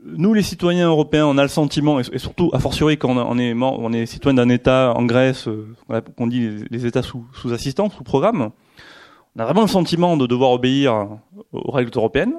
[0.00, 4.06] Nous, les citoyens européens, on a le sentiment, et surtout, a fortiori quand on est,
[4.06, 5.74] citoyen d'un État en Grèce, euh,
[6.16, 8.50] qu'on dit les, États sous, sous assistance, sous programme,
[9.36, 11.18] on a vraiment le sentiment de devoir obéir
[11.52, 12.34] aux règles européennes,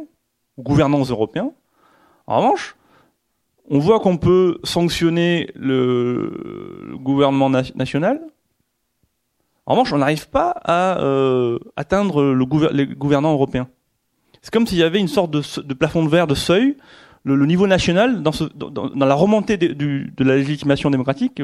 [0.58, 1.52] aux gouvernants européens,
[2.30, 2.76] en revanche,
[3.72, 8.22] on voit qu'on peut sanctionner le gouvernement national.
[9.70, 13.68] En revanche, on n'arrive pas à euh, atteindre le les gouvernants européens.
[14.42, 16.76] C'est comme s'il y avait une sorte de, plafond de verre, de seuil,
[17.24, 18.32] le, niveau national, dans,
[18.96, 21.44] la remontée de, la légitimation démocratique,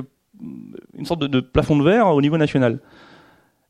[0.97, 2.79] une sorte de, plafond de verre au niveau national.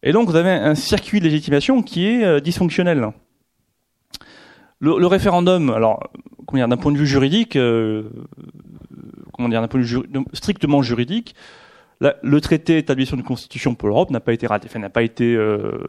[0.03, 3.11] Et donc vous avez un circuit de légitimation qui est euh, dysfonctionnel.
[4.79, 5.99] Le, le, référendum, alors
[6.47, 8.03] comment dire, d'un point de vue juridique, euh,
[9.33, 11.35] comment dire, d'un point de vue strictement juridique,
[12.01, 15.79] le traité établissant une constitution pour l'Europe n'a pas été ratifié, n'a pas été euh,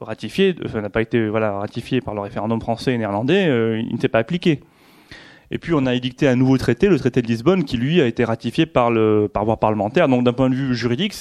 [0.00, 4.18] ratifié, n'a pas été ratifié par le référendum français et néerlandais, euh, il n'était pas
[4.18, 4.60] appliqué.
[5.50, 8.06] Et puis on a édicté un nouveau traité, le traité de Lisbonne, qui lui a
[8.06, 10.08] été ratifié par le par voie parlementaire.
[10.08, 11.14] Donc d'un point de vue juridique,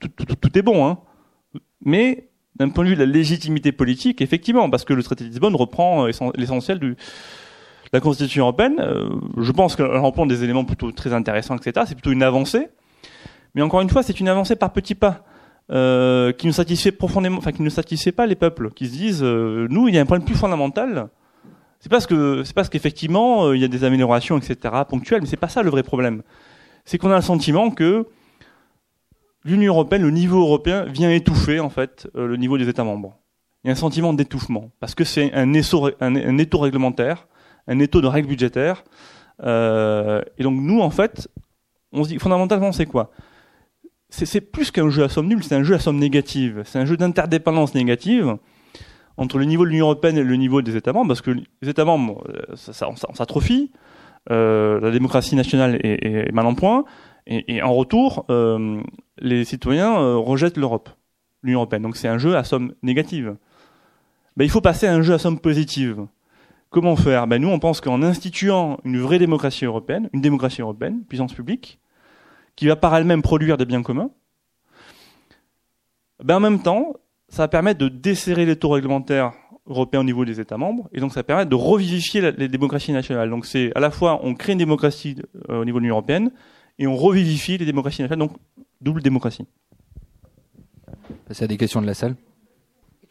[0.00, 0.98] tout, est bon, hein.
[1.84, 5.28] Mais d'un point de vue de la légitimité politique, effectivement, parce que le traité de
[5.28, 6.96] Lisbonne reprend euh, l'essentiel de
[7.92, 8.82] la Constitution européenne.
[9.36, 11.84] Je pense qu'elle reprend des éléments plutôt très intéressants, etc.
[11.86, 12.68] C'est plutôt une avancée.
[13.54, 15.24] Mais encore une fois, c'est une avancée par petits pas.
[15.70, 19.22] Euh, qui ne satisfait profondément, enfin qui ne satisfait pas les peuples, qui se disent,
[19.22, 21.08] euh, nous, il y a un problème plus fondamental.
[21.80, 24.74] C'est parce que c'est parce qu'effectivement euh, il y a des améliorations, etc.
[24.86, 26.22] ponctuelles, mais c'est pas ça le vrai problème.
[26.84, 28.06] C'est qu'on a le sentiment que
[29.42, 33.16] l'Union européenne, le niveau européen, vient étouffer en fait le niveau des États membres.
[33.62, 37.26] Il y a un sentiment d'étouffement parce que c'est un, un, un étau réglementaire,
[37.68, 38.84] un étau de règles budgétaires.
[39.42, 41.26] et donc nous, en fait,
[41.90, 43.10] on se dit fondamentalement, c'est quoi?
[44.10, 46.62] C'est plus qu'un jeu à somme nulle, c'est un jeu à somme négative.
[46.64, 48.36] C'est un jeu d'interdépendance négative
[49.16, 51.68] entre le niveau de l'Union européenne et le niveau des États membres, parce que les
[51.68, 53.70] États membres, euh, ça, ça, on s'atrophie,
[54.30, 56.84] euh, la démocratie nationale est, est, mal en point,
[57.26, 58.80] et, et en retour, euh,
[59.18, 60.90] les citoyens euh, rejettent l'Europe,
[61.42, 61.82] l'Union européenne.
[61.82, 63.36] Donc c'est un jeu à somme négative.
[64.36, 66.06] Ben, il faut passer à un jeu à somme positive.
[66.70, 67.26] Comment faire?
[67.26, 71.78] Ben, Nous, on pense qu'en instituant une vraie démocratie européenne, une démocratie européenne, puissance publique,
[72.56, 74.10] qui va par elle-même produire des biens communs,
[76.22, 76.94] ben en même temps,
[77.28, 79.32] ça va permettre de desserrer les taux réglementaires
[79.66, 82.92] européens au niveau des États membres, et donc ça va permettre de revivifier les démocraties
[82.92, 83.30] nationales.
[83.30, 85.16] Donc c'est à la fois on crée une démocratie
[85.48, 86.30] euh, au niveau de l'Union européenne,
[86.78, 88.36] et on revivifie les démocraties nationales, donc
[88.80, 89.46] double démocratie.
[91.26, 92.16] Passer à des questions de la salle.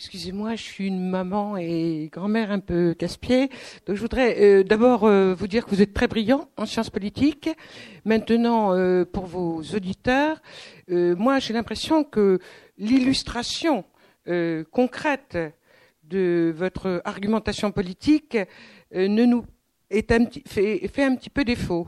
[0.05, 3.47] Excusez-moi, je suis une maman et grand-mère un peu casse-pied.
[3.85, 6.89] Donc je voudrais euh, d'abord euh, vous dire que vous êtes très brillant en sciences
[6.89, 7.49] politiques.
[8.03, 10.41] Maintenant, euh, pour vos auditeurs,
[10.89, 12.39] moi j'ai l'impression que
[12.77, 13.85] l'illustration
[14.71, 15.37] concrète
[16.03, 18.37] de votre argumentation politique
[18.93, 19.45] ne nous
[19.89, 21.87] est fait un petit peu défaut.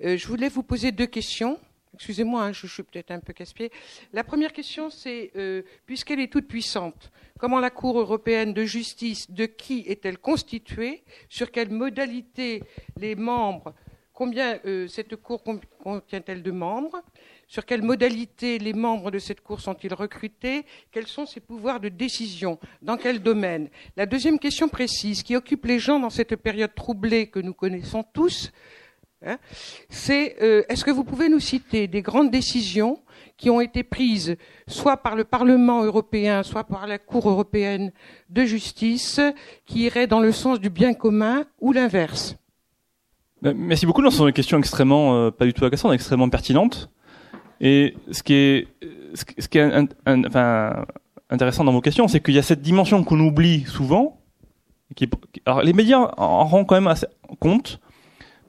[0.00, 1.60] je voulais vous poser deux questions.
[1.94, 3.70] Excusez-moi, hein, je, suis peut-être un peu casse-pied.
[4.12, 9.30] La première question, c'est, euh, puisqu'elle est toute puissante, comment la Cour européenne de justice,
[9.30, 11.04] de qui est-elle constituée?
[11.28, 12.62] Sur quelle modalité
[12.96, 13.74] les membres
[14.14, 15.42] Combien euh, cette Cour
[15.82, 17.02] contient-elle de membres?
[17.48, 20.66] Sur quelle modalité les membres de cette Cour sont-ils recrutés?
[20.92, 22.60] Quels sont ses pouvoirs de décision?
[22.80, 23.68] Dans quel domaine?
[23.96, 28.04] La deuxième question précise, qui occupe les gens dans cette période troublée que nous connaissons
[28.04, 28.52] tous,
[29.26, 29.38] Hein,
[29.88, 32.98] c'est euh, est-ce que vous pouvez nous citer des grandes décisions
[33.36, 37.90] qui ont été prises soit par le Parlement européen, soit par la Cour européenne
[38.28, 39.20] de justice,
[39.66, 42.36] qui iraient dans le sens du bien commun ou l'inverse?
[43.40, 44.04] Ben, Merci beaucoup.
[44.04, 46.90] Ce sont des questions extrêmement, euh, pas du tout agressantes, extrêmement pertinentes.
[47.60, 48.68] Et ce qui est,
[51.30, 54.20] intéressant dans vos questions, c'est qu'il y a cette dimension qu'on oublie souvent.
[54.94, 55.08] Qui
[55.46, 57.06] alors les médias en rendent quand même assez
[57.40, 57.80] compte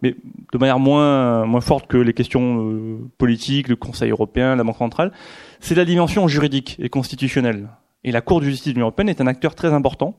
[0.06, 0.16] mais
[0.52, 4.78] de manière moins moins forte que les questions euh, politiques, le Conseil européen, la Banque
[4.78, 5.12] centrale,
[5.60, 7.70] c'est la dimension juridique et constitutionnelle.
[8.04, 10.16] Et la Cour de justice de l'Union européenne est un acteur très important,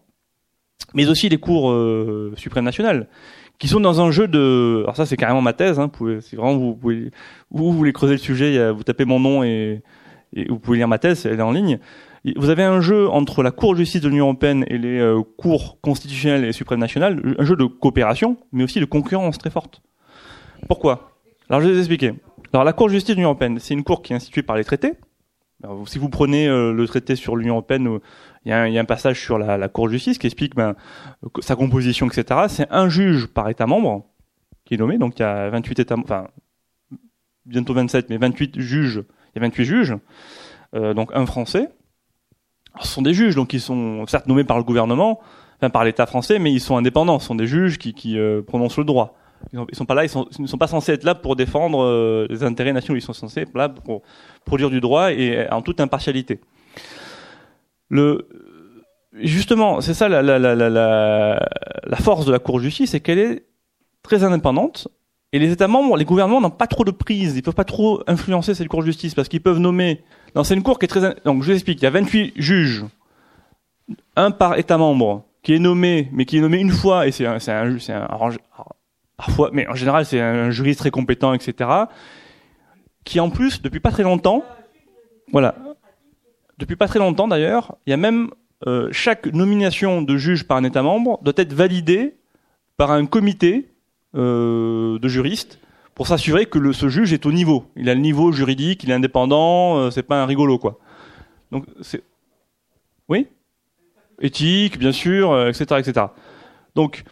[0.94, 3.08] mais aussi les cours euh, suprêmes nationales,
[3.58, 4.82] qui sont dans un jeu de.
[4.82, 5.78] Alors ça, c'est carrément ma thèse.
[5.78, 7.10] Hein, pouvez, si vraiment vous pouvez,
[7.50, 9.82] vous voulez creuser le sujet, vous tapez mon nom et
[10.48, 11.78] vous pouvez lire ma thèse, elle est en ligne
[12.36, 15.22] vous avez un jeu entre la Cour de justice de l'Union européenne et les euh,
[15.36, 19.80] cours constitutionnelles et suprêmes nationales, un jeu de coopération, mais aussi de concurrence très forte.
[20.66, 21.12] Pourquoi?
[21.48, 22.14] Alors je vais vous expliquer.
[22.52, 24.56] Alors la Cour de justice de l'Union européenne, c'est une cour qui est instituée par
[24.56, 24.94] les traités.
[25.86, 27.98] si vous prenez euh, le traité sur l'Union européenne, euh,
[28.44, 30.74] il y, a un, passage sur la, Cour de justice qui explique ben,
[31.40, 32.46] sa composition, etc.
[32.48, 34.04] C'est un juge par État membre
[34.64, 36.26] qui est nommé, donc il y a 28 États, enfin
[37.44, 39.04] bientôt 27, mais 28 juges.
[39.34, 39.94] Il y a 28 juges,
[40.72, 41.68] donc un Français
[42.80, 45.20] ce sont des juges, donc ils sont certes nommés par le gouvernement,
[45.58, 47.18] enfin par l'État français, mais ils sont indépendants.
[47.18, 49.16] Ce sont des juges qui, qui euh, prononcent le droit.
[49.52, 51.82] Ils, sont, sont pas là, ils, sont, ne sont pas censés être là pour défendre
[51.82, 52.98] euh, les intérêts nationaux.
[52.98, 54.02] Ils sont censés être là pour
[54.44, 56.40] produire du droit et en toute impartialité.
[57.88, 58.28] Le,
[59.22, 63.18] justement, c'est ça la, la, la, la, force de la Cour de justice, c'est qu'elle
[63.18, 63.44] est
[64.02, 64.88] très indépendante.
[65.32, 68.02] Et les États membres, les gouvernements n'ont pas trop de prise, ils peuvent pas trop
[68.06, 70.02] influencer cette Cour de justice parce qu'ils peuvent nommer
[70.44, 71.14] c'est une cour qui est très.
[71.24, 71.80] Donc, je vous explique.
[71.80, 72.84] Il y a 28 juges,
[74.16, 77.24] un par État membre, qui est nommé, mais qui est nommé une fois, et c'est
[77.24, 77.94] un, c'est
[79.16, 81.70] parfois, mais en général c'est un juriste très compétent, etc.
[83.04, 84.44] Qui en plus, depuis pas très longtemps,
[85.32, 85.54] voilà,
[86.58, 88.30] depuis pas très longtemps d'ailleurs, il y a même
[88.66, 92.16] euh, chaque nomination de juge par un État membre doit être validée
[92.76, 93.68] par un comité
[94.16, 95.60] euh, de juristes
[95.96, 97.66] pour s'assurer que le, ce juge est au niveau.
[97.74, 100.78] Il a le niveau juridique, il est indépendant, euh, c'est pas un rigolo quoi.
[101.50, 102.04] Donc c'est
[103.08, 103.26] oui,
[104.20, 106.06] éthique bien sûr, etc., etc.
[106.76, 107.04] Donc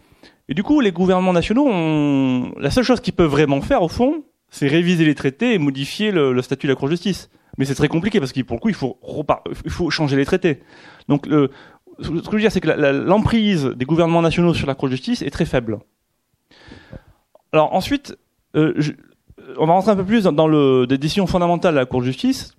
[0.47, 2.53] et du coup, les gouvernements nationaux, ont...
[2.57, 6.11] la seule chose qu'ils peuvent vraiment faire, au fond, c'est réviser les traités et modifier
[6.11, 7.29] le, statut de la Cour de justice.
[7.57, 8.99] Mais c'est très compliqué parce que pour le coup, il faut,
[9.63, 10.61] il faut changer les traités.
[11.07, 11.49] Donc, le...
[11.99, 14.93] ce que je veux dire, c'est que l'emprise des gouvernements nationaux sur la Cour de
[14.93, 15.79] justice est très faible.
[17.51, 18.17] Alors ensuite,
[18.55, 18.73] euh,
[19.57, 22.05] on va rentrer un peu plus dans, le, des décisions fondamentales de la Cour de
[22.05, 22.55] justice.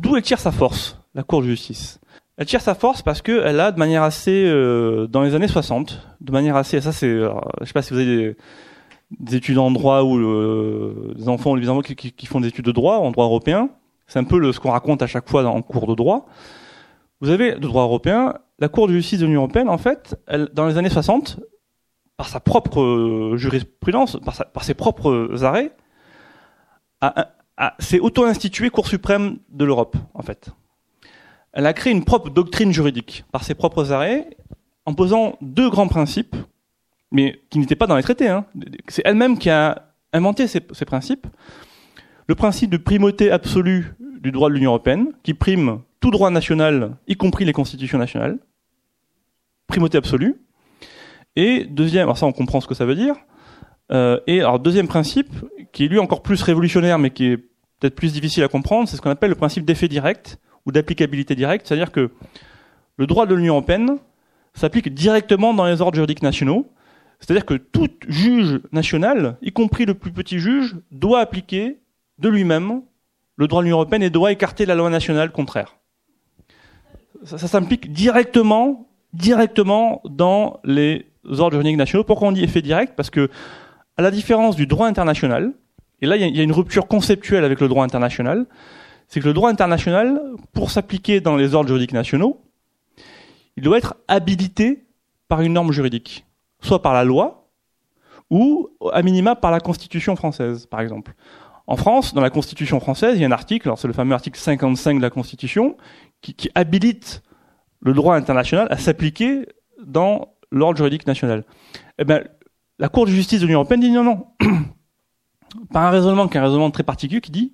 [0.00, 2.00] D'où elle tire sa force, la Cour de justice?
[2.36, 6.16] Elle tire sa force parce qu'elle a, de manière assez, euh, dans les années 60,
[6.20, 8.36] de manière assez, ça c'est, je sais pas si vous avez
[9.20, 12.72] des, étudiants en droit ou euh, des enfants des enfants qui, font des études de
[12.72, 13.68] droit en droit européen,
[14.06, 16.26] c'est un peu le, ce qu'on raconte à chaque fois en cours de droit.
[17.20, 20.48] Vous avez de droit européen, la Cour de justice de l'Union européenne, en fait, elle,
[20.54, 21.38] dans les années 60,
[22.22, 25.72] par sa propre euh, jurisprudence, par, ses propres arrêts,
[27.80, 30.52] s'est auto-instituée Cour suprême de l'Europe, en fait
[31.52, 34.30] elle a créé une propre doctrine juridique par ses propres arrêts,
[34.86, 36.34] en posant deux grands principes,
[37.10, 38.28] mais qui n'étaient pas dans les traités.
[38.28, 38.46] Hein.
[38.88, 41.26] C'est elle-même qui a inventé ces, principes.
[42.26, 46.96] Le principe de primauté absolue du droit de l'Union européenne, qui prime tout droit national,
[47.06, 48.38] y compris les constitutions nationales.
[49.66, 50.36] Primauté absolue.
[51.36, 53.16] Et deuxième, alors ça on comprend ce que ça veut dire.
[53.90, 55.30] Euh, et alors deuxième principe,
[55.72, 58.96] qui est lui encore plus révolutionnaire, mais qui est peut-être plus difficile à comprendre, c'est
[58.96, 62.10] ce qu'on appelle le principe d'effet direct ou d'applicabilité directe, c'est-à-dire que
[62.96, 63.98] le droit de l'Union européenne
[64.54, 66.70] s'applique directement dans les ordres juridiques nationaux,
[67.18, 71.78] c'est-à-dire que tout juge national, y compris le plus petit juge, doit appliquer
[72.18, 72.82] de lui-même
[73.36, 75.76] le droit de l'Union européenne et doit écarter la loi nationale contraire.
[77.24, 82.04] Ça, ça s'implique directement, directement dans les ordres juridiques nationaux.
[82.04, 82.94] Pourquoi on dit effet direct?
[82.96, 83.30] Parce que,
[83.96, 85.52] à la différence du droit international,
[86.00, 88.46] et là il y, a une rupture conceptuelle avec le droit international,
[89.08, 90.20] c'est que le droit international,
[90.52, 92.42] pour s'appliquer dans les ordres juridiques nationaux,
[93.56, 94.84] il doit être habilité
[95.28, 96.26] par une norme juridique,
[96.60, 97.48] soit par la loi,
[98.30, 101.14] ou à minima par la Constitution française, par exemple.
[101.66, 104.38] En France, dans la Constitution française, il y a un article, c'est le fameux article
[104.38, 105.76] 55 de la Constitution,
[106.22, 107.22] qui, qui habilite
[107.80, 109.46] le droit international à s'appliquer
[109.84, 111.44] dans l'ordre juridique national.
[111.98, 112.24] Eh ben,
[112.78, 114.26] la Cour de justice de l'Union européenne dit non, non.
[115.72, 117.52] Par un raisonnement qui est un raisonnement très particulier qui dit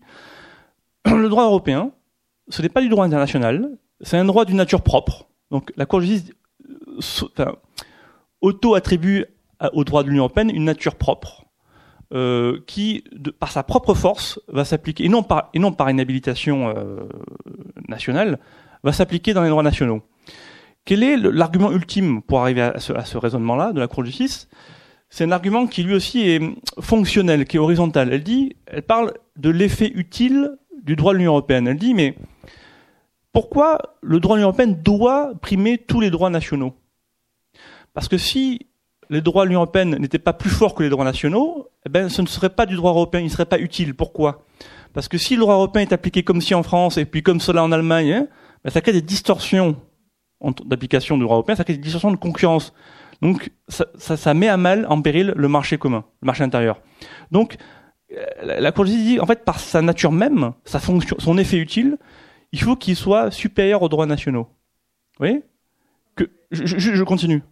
[1.07, 1.93] le droit européen,
[2.49, 3.71] ce n'est pas du droit international,
[4.01, 5.29] c'est un droit d'une nature propre.
[5.51, 6.35] Donc la Cour de justice
[7.41, 7.53] euh,
[8.41, 9.25] auto-attribue
[9.73, 11.47] au droit de l'Union européenne une nature propre,
[12.15, 13.05] euh, qui,
[13.39, 17.09] par sa propre force, va s'appliquer, et non par, et non par une habilitation euh,
[17.89, 18.39] nationale,
[18.85, 20.03] va s'appliquer dans les droits nationaux.
[20.89, 24.49] Quel est l'argument ultime pour arriver à ce, raisonnement-là de la Cour de justice?
[25.11, 26.41] C'est un argument qui lui aussi est
[26.81, 28.11] fonctionnel, qui est horizontal.
[28.11, 31.69] Elle dit, elle parle de l'effet utile du droit de l'Union européenne.
[31.69, 32.17] Elle dit, mais
[33.35, 36.75] pourquoi le droit de l'Union européenne doit primer tous les droits nationaux?
[37.93, 38.69] Parce que si
[39.11, 42.09] les droits de l'Union européenne n'étaient pas plus forts que les droits nationaux, eh ben,
[42.09, 43.95] ce ne serait pas du droit européen, il ne serait pas utile.
[43.95, 44.47] Pourquoi?
[44.95, 47.41] Parce que si le droit européen est appliqué comme si en France et puis comme
[47.41, 48.27] cela en Allemagne, hein,
[48.65, 49.77] ben, ça crée des distorsions
[50.41, 52.73] d'application du droit européen, ça crée des distorsions de concurrence.
[53.23, 56.81] Donc ça, ça, ça, met à mal, en péril, le marché commun, le marché intérieur.
[57.33, 57.57] Donc
[58.43, 61.59] la Cour de justice dit, en fait, par sa nature même, sa fonction, son effet
[61.59, 61.99] utile,
[62.53, 64.45] il faut qu'il soit supérieur aux droits nationaux.
[65.19, 65.43] Vous voyez?
[66.15, 67.43] Que, je, je, continue.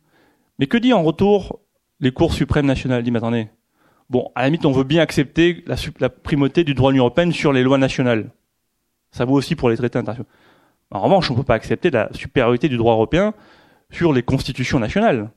[0.58, 1.60] Mais que dit en retour
[2.00, 3.02] les cours suprêmes nationales?
[3.02, 3.48] Dit, mais attendez,
[4.08, 7.04] bon, à la limite, on veut bien accepter la, la primauté du droit de l'Union
[7.04, 8.30] européenne sur les lois nationales.
[9.10, 10.28] Ça vaut aussi pour les traités internationaux.
[10.90, 13.34] En revanche, on ne peut pas accepter la supériorité du droit européen
[13.90, 15.30] sur les constitutions nationales.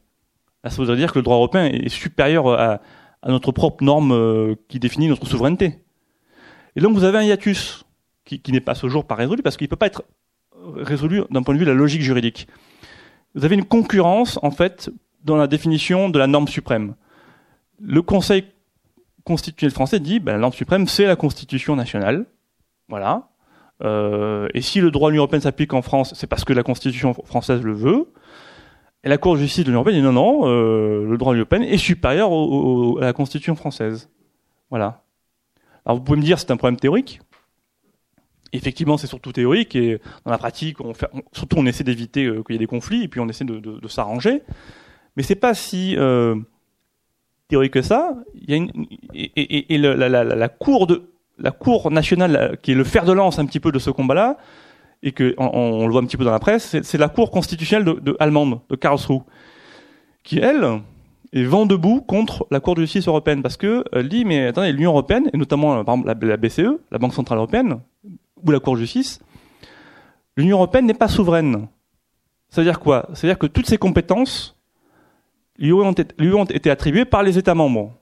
[0.63, 2.81] ça voudrait dire que le droit européen est supérieur à,
[3.27, 5.83] notre propre norme euh, qui définit notre souveraineté.
[6.75, 7.85] Et donc vous avez un hiatus
[8.23, 10.03] qui, qui n'est pas ce jour pas résolu parce qu'il ne peut pas être
[10.75, 12.47] résolu d'un point de vue de la logique juridique.
[13.35, 14.89] Vous avez une concurrence en fait
[15.23, 16.95] dans la définition de la norme suprême.
[17.81, 18.45] Le Conseil
[19.23, 22.25] constitutionnel français dit ben, la norme suprême c'est la Constitution nationale,
[22.87, 23.29] voilà.
[23.83, 26.63] Euh, et si le droit de l'Union européenne s'applique en France, c'est parce que la
[26.63, 28.11] Constitution française le veut.
[29.03, 31.37] Et la Cour de justice de l'Union européenne dit non, non, euh, le droit de
[31.37, 34.09] l'Union européenne est supérieur à la Constitution française.
[34.69, 35.03] Voilà.
[35.85, 37.21] Alors vous pouvez me dire c'est un problème théorique.
[38.51, 42.43] Effectivement, c'est surtout théorique et dans la pratique, on fait, surtout on essaie d'éviter euh,
[42.43, 44.41] qu'il y ait des conflits et puis on essaie de, de, de s'arranger.
[45.15, 46.35] Mais c'est pas si euh,
[47.47, 48.15] théorique que ça.
[48.33, 48.71] Il y a une,
[49.13, 52.83] et, et, et le, la, la, la, cour de la cour nationale qui est le
[52.83, 54.37] fer de lance un petit peu de ce combat-là
[55.01, 57.85] et que on, le voit un petit peu dans la presse, c'est la cour constitutionnelle
[57.85, 59.21] de, de, allemande de Karlsruhe
[60.23, 60.81] qui elle
[61.31, 64.71] est vent debout contre la Cour de justice européenne parce que elle dit mais attendez
[64.71, 67.79] l'Union européenne et notamment par exemple la, BCE, la Banque centrale européenne
[68.43, 69.19] ou la Cour de justice,
[70.35, 71.67] l'Union européenne n'est pas souveraine.
[72.49, 73.07] Ça veut dire quoi?
[73.13, 74.57] Ça veut dire que toutes ces compétences
[75.57, 77.98] lui ont été attribuées par les États membres.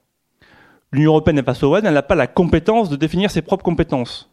[0.92, 4.30] L'Union européenne n'est pas souveraine, elle n'a pas la compétence de définir ses propres compétences.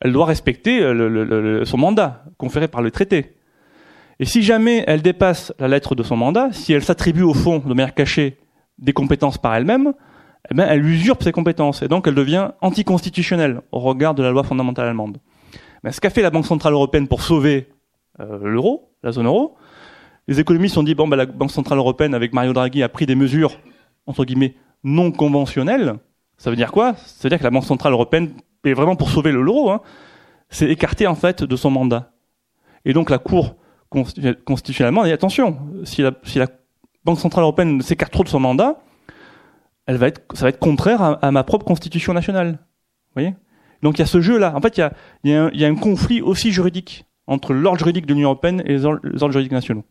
[0.00, 3.36] Elle doit respecter le, son mandat conféré par le traité.
[4.20, 7.58] Et si jamais elle dépasse la lettre de son mandat, si elle s'attribue au fond
[7.58, 8.38] de manière cachée
[8.78, 9.92] des compétences par elle-même,
[10.50, 14.30] eh ben, elle usurpe ses compétences et donc elle devient anticonstitutionnelle au regard de la
[14.30, 15.18] loi fondamentale allemande.
[15.82, 17.68] Mais ce qu'a fait la Banque centrale européenne pour sauver
[18.20, 19.56] euh, l'euro, la zone euro,
[20.28, 23.06] les économistes ont dit bon, ben, la Banque centrale européenne avec Mario Draghi a pris
[23.06, 23.58] des mesures
[24.06, 24.54] entre guillemets
[24.84, 25.94] non conventionnelles.
[26.36, 26.94] Ça veut dire quoi?
[26.94, 28.32] Ça veut dire que la Banque centrale européenne
[28.64, 29.80] est vraiment pour sauver l'euro, hein,
[30.50, 32.12] s'est écartée en fait de son mandat.
[32.84, 33.56] Et donc la Cour
[34.44, 36.12] constitutionnellement dit attention, si la,
[37.04, 38.78] Banque centrale européenne s'écarte trop de son mandat,
[39.84, 42.52] elle va être, ça va être contraire à, ma propre constitution nationale.
[42.52, 43.34] Vous voyez?
[43.82, 44.54] Donc il y a ce jeu-là.
[44.56, 48.06] En fait, il y a, y, a un, a conflit aussi juridique entre l'ordre juridique
[48.06, 49.84] de l'Union européenne et les ordres juridiques nationaux.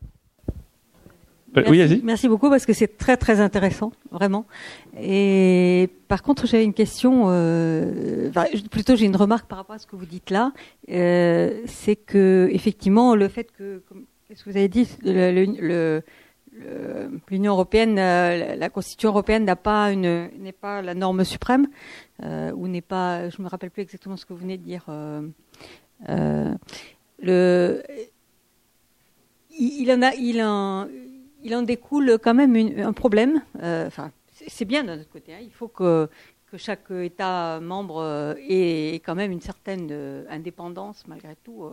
[1.54, 2.00] Merci, oui, vas-y.
[2.02, 4.44] Merci beaucoup parce que c'est très très intéressant, vraiment.
[5.00, 9.78] Et par contre, j'avais une question, euh, enfin, plutôt j'ai une remarque par rapport à
[9.78, 10.52] ce que vous dites là.
[10.90, 13.82] Euh, c'est que effectivement, le fait que,
[14.28, 16.02] qu'est-ce que vous avez dit, le, le,
[17.30, 21.66] l'Union européenne, euh, la Constitution européenne n'a pas une n'est pas la norme suprême
[22.22, 24.84] euh, ou n'est pas, je me rappelle plus exactement ce que vous venez de dire.
[24.88, 25.22] Euh,
[26.08, 26.54] euh
[27.20, 27.82] le,
[29.58, 30.86] il en a, il en
[31.44, 33.42] il en découle quand même une, un problème.
[33.62, 34.10] Euh, enfin,
[34.48, 35.34] c'est bien d'un autre côté.
[35.34, 35.40] Hein.
[35.42, 36.08] Il faut que,
[36.50, 41.68] que, chaque État membre euh, ait, quand même une certaine euh, indépendance, malgré tout,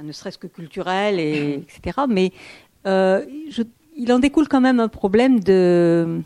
[0.00, 2.00] ne serait-ce que culturelle, et, etc.
[2.08, 2.32] Mais
[2.84, 3.62] je,
[3.96, 6.22] il en découle quand même un problème de,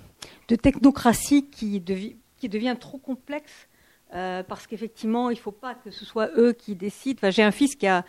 [0.49, 3.69] de technocratie qui, devi, qui devient trop complexe.
[4.15, 7.19] Euh, parce qu'effectivement, il ne faut pas que ce soit eux qui décident.
[7.19, 8.05] Enfin, J'ai un fils qui a,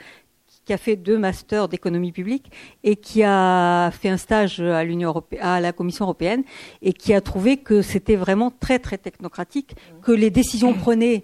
[0.66, 2.51] qui a fait deux masters d'économie publique
[2.84, 6.43] et qui a fait un stage à l'Union européenne, à la Commission européenne
[6.82, 11.24] et qui a trouvé que c'était vraiment très très technocratique, que les décisions prenaient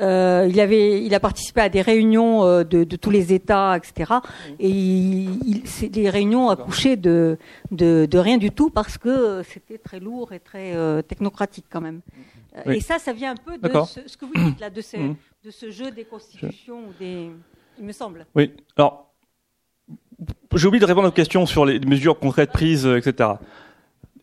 [0.00, 3.76] euh, il, avait, il a participé à des réunions euh, de, de, tous les États,
[3.76, 4.14] etc.
[4.58, 7.36] Et il, il, des réunions accouchées de,
[7.70, 11.82] de, de, rien du tout parce que c'était très lourd et très euh, technocratique quand
[11.82, 12.00] même.
[12.66, 12.76] Oui.
[12.76, 14.98] Et ça, ça vient un peu de ce, ce, que vous dites là, de, ces,
[14.98, 15.16] mmh.
[15.44, 17.30] de ce jeu des constitutions ou des
[18.34, 18.52] Oui.
[18.76, 19.12] Alors,
[20.54, 23.30] j'ai oublié de répondre à votre question sur les mesures concrètes prises, etc.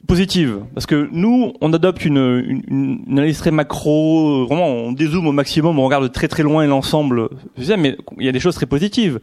[0.08, 5.28] Positive, parce que nous, on adopte une, une, une analyse très macro, vraiment, on dézoome
[5.28, 7.30] au maximum, on regarde de très très loin l'ensemble.
[7.78, 9.20] Mais il y a des choses très positives.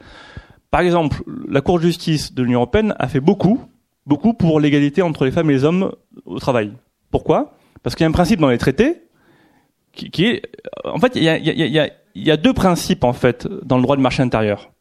[0.71, 3.61] Par exemple, la Cour de justice de l'Union européenne a fait beaucoup,
[4.07, 5.93] beaucoup pour l'égalité entre les femmes et les hommes
[6.27, 6.73] au travail.
[7.11, 7.57] Pourquoi?
[7.83, 9.03] Parce qu'il y a un principe dans les traités
[9.93, 10.43] qui, qui est,
[10.85, 12.53] en fait, il y a, il y a, il y a il y a deux
[12.53, 14.73] principes en fait dans le droit du marché intérieur.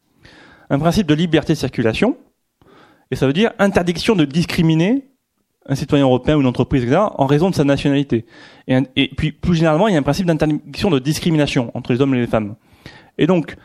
[0.70, 2.16] Un principe de liberté de circulation,
[3.10, 5.08] et ça veut dire interdiction de discriminer
[5.66, 8.26] un citoyen européen ou une entreprise, etc., en raison de sa nationalité.
[8.68, 12.00] Et, et puis plus généralement, il y a un principe d'interdiction de discrimination entre les
[12.00, 12.56] hommes et les femmes.
[13.16, 13.56] Et donc,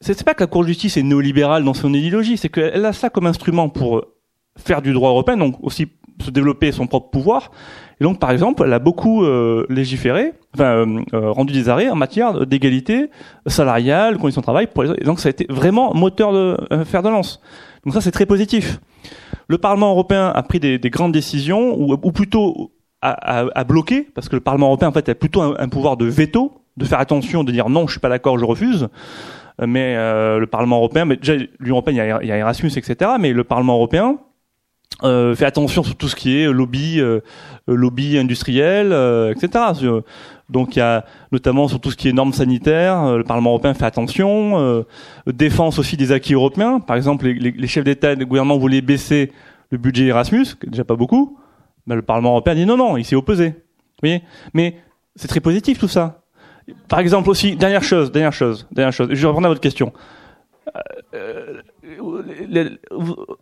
[0.00, 2.92] c'est pas que la Cour de justice est néolibérale dans son idéologie, c'est qu'elle a
[2.92, 4.04] ça comme instrument pour
[4.56, 5.86] faire du droit européen, donc aussi
[6.20, 7.50] se développer son propre pouvoir.
[8.00, 11.90] Et donc, par exemple, elle a beaucoup euh, légiféré, enfin euh, euh, rendu des arrêts
[11.90, 13.10] en matière d'égalité
[13.46, 14.66] salariale, conditions de travail.
[14.66, 14.92] Pour les...
[15.00, 17.40] Et donc, ça a été vraiment moteur de euh, fer de lance.
[17.84, 18.80] Donc ça, c'est très positif.
[19.48, 22.72] Le Parlement européen a pris des, des grandes décisions, ou, ou plutôt
[23.02, 25.68] à, à, à, bloquer, parce que le Parlement européen, en fait, a plutôt un, un
[25.68, 28.88] pouvoir de veto, de faire attention, de dire non, je suis pas d'accord, je refuse
[29.66, 32.36] mais euh, le Parlement européen, mais déjà l'Union européenne, il y, a, il y, a,
[32.38, 33.12] Erasmus, etc.
[33.20, 34.18] Mais le Parlement européen
[35.02, 37.20] euh, fait attention sur tout ce qui est lobby, euh,
[37.66, 39.72] lobby industriel, euh, etc.
[40.50, 43.50] Donc il y a notamment sur tout ce qui est normes sanitaires, euh, le Parlement
[43.50, 44.82] européen fait attention, euh,
[45.26, 46.80] défense aussi des acquis européens.
[46.80, 49.32] Par exemple, les, les, chefs d'État et de gouvernement voulaient baisser
[49.70, 51.38] le budget Erasmus, déjà pas beaucoup.
[51.86, 53.48] Mais le Parlement européen dit non, non, il s'est opposé.
[53.48, 54.22] Vous voyez?
[54.54, 54.76] Mais
[55.14, 56.22] c'est très positif tout ça.
[56.88, 59.08] Par exemple aussi, dernière chose, dernière chose, dernière chose.
[59.12, 59.92] Je reprends à votre question.
[61.14, 61.62] Euh,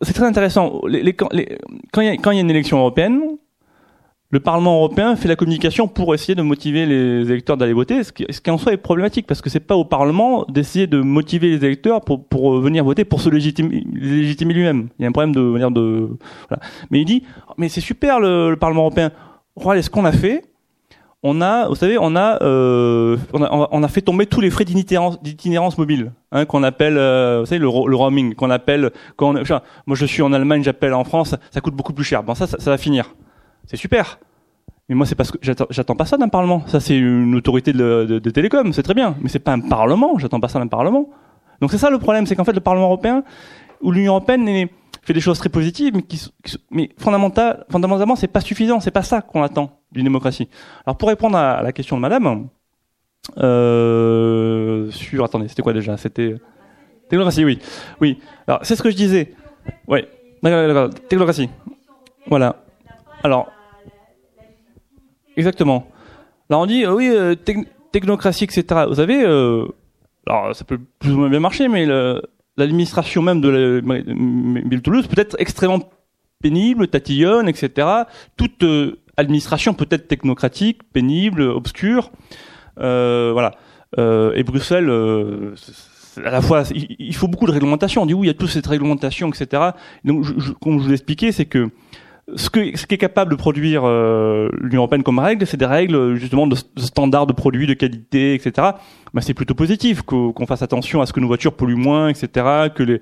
[0.01, 0.81] c'est très intéressant.
[1.17, 1.29] Quand,
[2.01, 3.21] il y a, une élection européenne,
[4.31, 8.11] le Parlement européen fait la communication pour essayer de motiver les électeurs d'aller voter, ce
[8.11, 11.65] qui, en soi est problématique parce que c'est pas au Parlement d'essayer de motiver les
[11.65, 13.83] électeurs pour, pour venir voter pour se légitimer,
[14.53, 14.89] lui-même.
[14.99, 16.09] Il y a un problème de venir de.
[16.47, 16.63] Voilà.
[16.91, 17.23] Mais il dit,
[17.57, 19.11] mais c'est super le, le Parlement européen
[19.59, 20.43] regardez ce qu'on a fait?
[21.21, 24.49] On a, vous savez, on a, euh, on a, on a fait tomber tous les
[24.49, 28.91] frais d'itinérance, mobile, hein, qu'on appelle, euh, vous savez, le, ro- le roaming, qu'on appelle,
[29.17, 32.05] quand on- enfin, moi je suis en Allemagne, j'appelle en France, ça coûte beaucoup plus
[32.05, 32.23] cher.
[32.23, 33.13] Bon, ça, ça, va finir.
[33.65, 34.17] C'est super.
[34.87, 36.63] Mais moi, c'est parce que j'attends, pas ça d'un parlement.
[36.67, 39.15] Ça, c'est une autorité de, de, de télécom, c'est très bien.
[39.21, 40.17] Mais c'est pas un parlement.
[40.19, 41.09] J'attends pas ça d'un parlement.
[41.61, 43.23] Donc c'est ça le problème, c'est qu'en fait, le Parlement européen
[43.81, 44.69] ou l'Union européenne est-
[45.01, 48.79] fait des choses très positives, mais qui, qui mais fondamental, fondamentalement, c'est pas suffisant.
[48.79, 50.49] C'est pas ça qu'on attend d'une démocratie.
[50.85, 52.47] Alors pour répondre à, la question de Madame,
[53.37, 55.97] euh, sur, attendez, c'était quoi déjà?
[55.97, 56.35] C'était
[57.09, 57.59] technocratie, oui,
[58.01, 58.19] oui.
[58.47, 59.33] Alors c'est ce que je disais.
[59.87, 60.01] Oui,
[60.43, 60.89] d'accord.
[61.09, 61.49] Technocratie.
[62.27, 62.55] Voilà.
[63.23, 63.51] Alors,
[65.35, 65.87] exactement.
[66.49, 68.85] Alors on dit euh, oui, euh, tec- technocratie, etc.
[68.87, 69.65] Vous savez, euh,
[70.27, 72.21] alors ça peut plus ou moins bien marcher, mais le-
[72.59, 73.97] l'administration même de la
[74.69, 75.89] ville Toulouse peut être extrêmement
[76.41, 77.87] pénible, tatillonne, etc.
[78.37, 82.11] Toute euh, administration peut être technocratique, pénible, obscure.
[82.79, 83.51] Euh, voilà.
[83.97, 84.89] Euh, et Bruxelles,
[86.23, 88.03] à la fois, il, faut beaucoup de réglementation.
[88.03, 89.71] On dit oui, il y a toute cette réglementation, etc.
[90.05, 90.25] Donc,
[90.61, 91.69] comme je vous l'ai expliqué, c'est que
[92.35, 95.65] ce que ce qui est capable de produire euh, l'Union européenne comme règle, c'est des
[95.65, 98.69] règles justement de, de standards de produits, de qualité, etc.
[99.13, 102.69] Ben, c'est plutôt positif qu'on fasse attention à ce que nos voitures polluent moins, etc.
[102.75, 103.01] Que les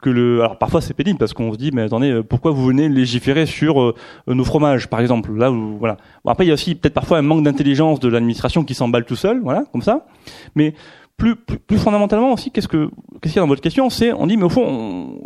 [0.00, 2.64] que le alors parfois c'est pénible parce qu'on se dit mais attendez euh, pourquoi vous
[2.64, 3.94] venez légiférer sur euh,
[4.28, 5.32] nos fromages par exemple?
[5.36, 8.08] Là où voilà bon, après il y a aussi peut-être parfois un manque d'intelligence de
[8.08, 10.06] l'administration qui s'emballe tout seul voilà comme ça
[10.54, 10.74] mais
[11.16, 12.90] plus, plus, plus fondamentalement aussi, qu'est-ce que
[13.20, 13.90] qu'est-ce qu'il y a dans votre question?
[13.90, 15.18] C'est on dit mais au fond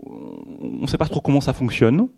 [0.62, 2.09] on ne sait pas trop comment ça fonctionne.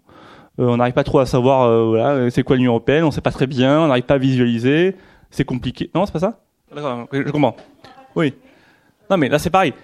[0.61, 3.05] Euh, on n'arrive pas trop à savoir euh, voilà c'est quoi l'Union européenne.
[3.05, 3.81] On sait pas très bien.
[3.81, 4.97] On n'arrive pas à visualiser.
[5.31, 5.91] C'est compliqué.
[5.95, 6.41] Non, c'est pas ça?
[6.75, 7.57] D'accord, je comprends.
[8.15, 8.35] Oui.
[9.11, 9.75] Non mais là c'est pareil.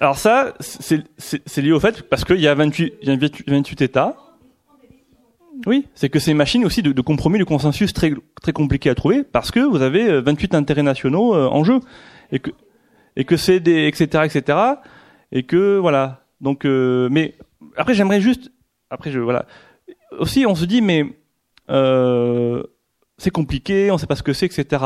[0.00, 3.48] Alors ça c'est lié au fait parce qu'il y a 28 il y a 28
[3.48, 4.16] 28 États.
[5.66, 8.94] Oui, c'est que c'est une machine aussi de, compromis, de consensus très très compliqué à
[8.94, 11.80] trouver parce que vous avez euh, 28 intérêts nationaux euh, en jeu
[12.32, 12.50] et que
[13.16, 14.58] et que c'est des etc etc
[15.30, 17.34] et que voilà donc euh, mais
[17.76, 18.50] après j'aimerais juste
[18.90, 19.46] après je voilà
[20.18, 21.06] aussi on se dit mais
[21.70, 22.62] euh,
[23.18, 24.84] c'est compliqué on sait pas ce que c'est etc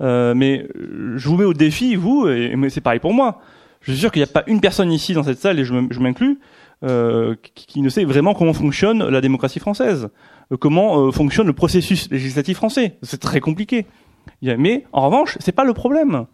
[0.00, 0.68] euh, mais
[1.16, 3.40] je vous mets au défi vous et c'est pareil pour moi.
[3.80, 5.72] Je suis sûr qu'il n'y a pas une personne ici dans cette salle et je
[5.72, 6.38] m'inclus
[6.84, 10.10] euh, qui, qui ne sait vraiment comment fonctionne la démocratie française
[10.52, 12.98] euh, comment euh, fonctionne le processus législatif français.
[13.02, 13.86] C'est très compliqué.
[14.42, 16.26] Mais en revanche c'est pas le problème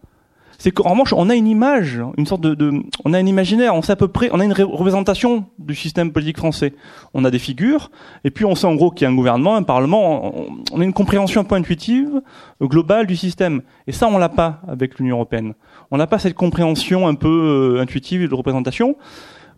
[0.57, 2.71] c'est qu'en revanche, on a une image, une sorte de, de,
[3.03, 5.75] on a un imaginaire, on sait à peu près, on a une ré- représentation du
[5.75, 6.73] système politique français.
[7.13, 7.91] On a des figures,
[8.23, 10.33] et puis on sait en gros qu'il y a un gouvernement, un parlement,
[10.71, 12.21] on, a une compréhension un peu intuitive,
[12.61, 13.61] euh, globale du système.
[13.87, 15.53] Et ça, on l'a pas avec l'Union européenne.
[15.91, 18.95] On n'a pas cette compréhension un peu euh, intuitive de représentation.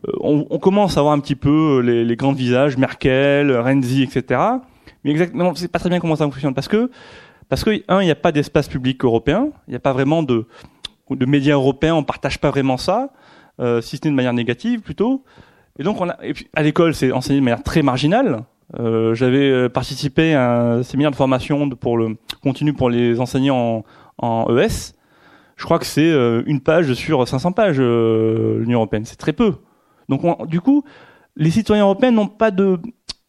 [0.07, 4.40] Euh, on, commence à voir un petit peu les, les grands visages, Merkel, Renzi, etc.
[5.03, 6.90] Mais exactement, c'est pas très bien comment ça fonctionne parce que
[7.49, 10.24] parce que un, il n'y a pas d'espace public européen, il n'y a pas vraiment
[10.24, 10.45] de
[11.10, 13.10] de médias européens, on partage pas vraiment ça,
[13.61, 15.24] euh, si ce n'est de manière négative plutôt.
[15.80, 18.44] Et donc on a, et puis, à l'école, c'est enseigné de manière très marginale.
[18.80, 23.86] Euh, J'avais euh, participé à un séminaire de formation pour le continu pour les enseignants
[24.18, 24.94] en, en ES.
[25.56, 29.34] Je crois que c'est euh, une page sur 500 pages euh, l'Union européenne, c'est très
[29.34, 29.53] peu.
[30.10, 30.84] Donc on- du coup,
[31.38, 32.80] les citoyens européens n'ont pas de,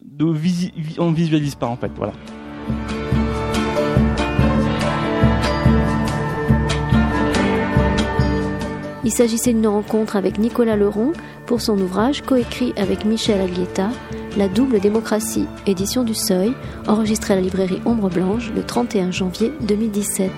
[0.05, 2.13] de visi- vi- on visualise pas en fait, voilà.
[9.09, 11.15] Il s'agissait d'une rencontre avec Nicolas Leron
[11.47, 13.89] pour son ouvrage coécrit avec Michel Aglietta,
[14.37, 16.53] La double démocratie, édition du Seuil,
[16.87, 20.31] enregistré à la librairie Ombre Blanche le 31 janvier 2017.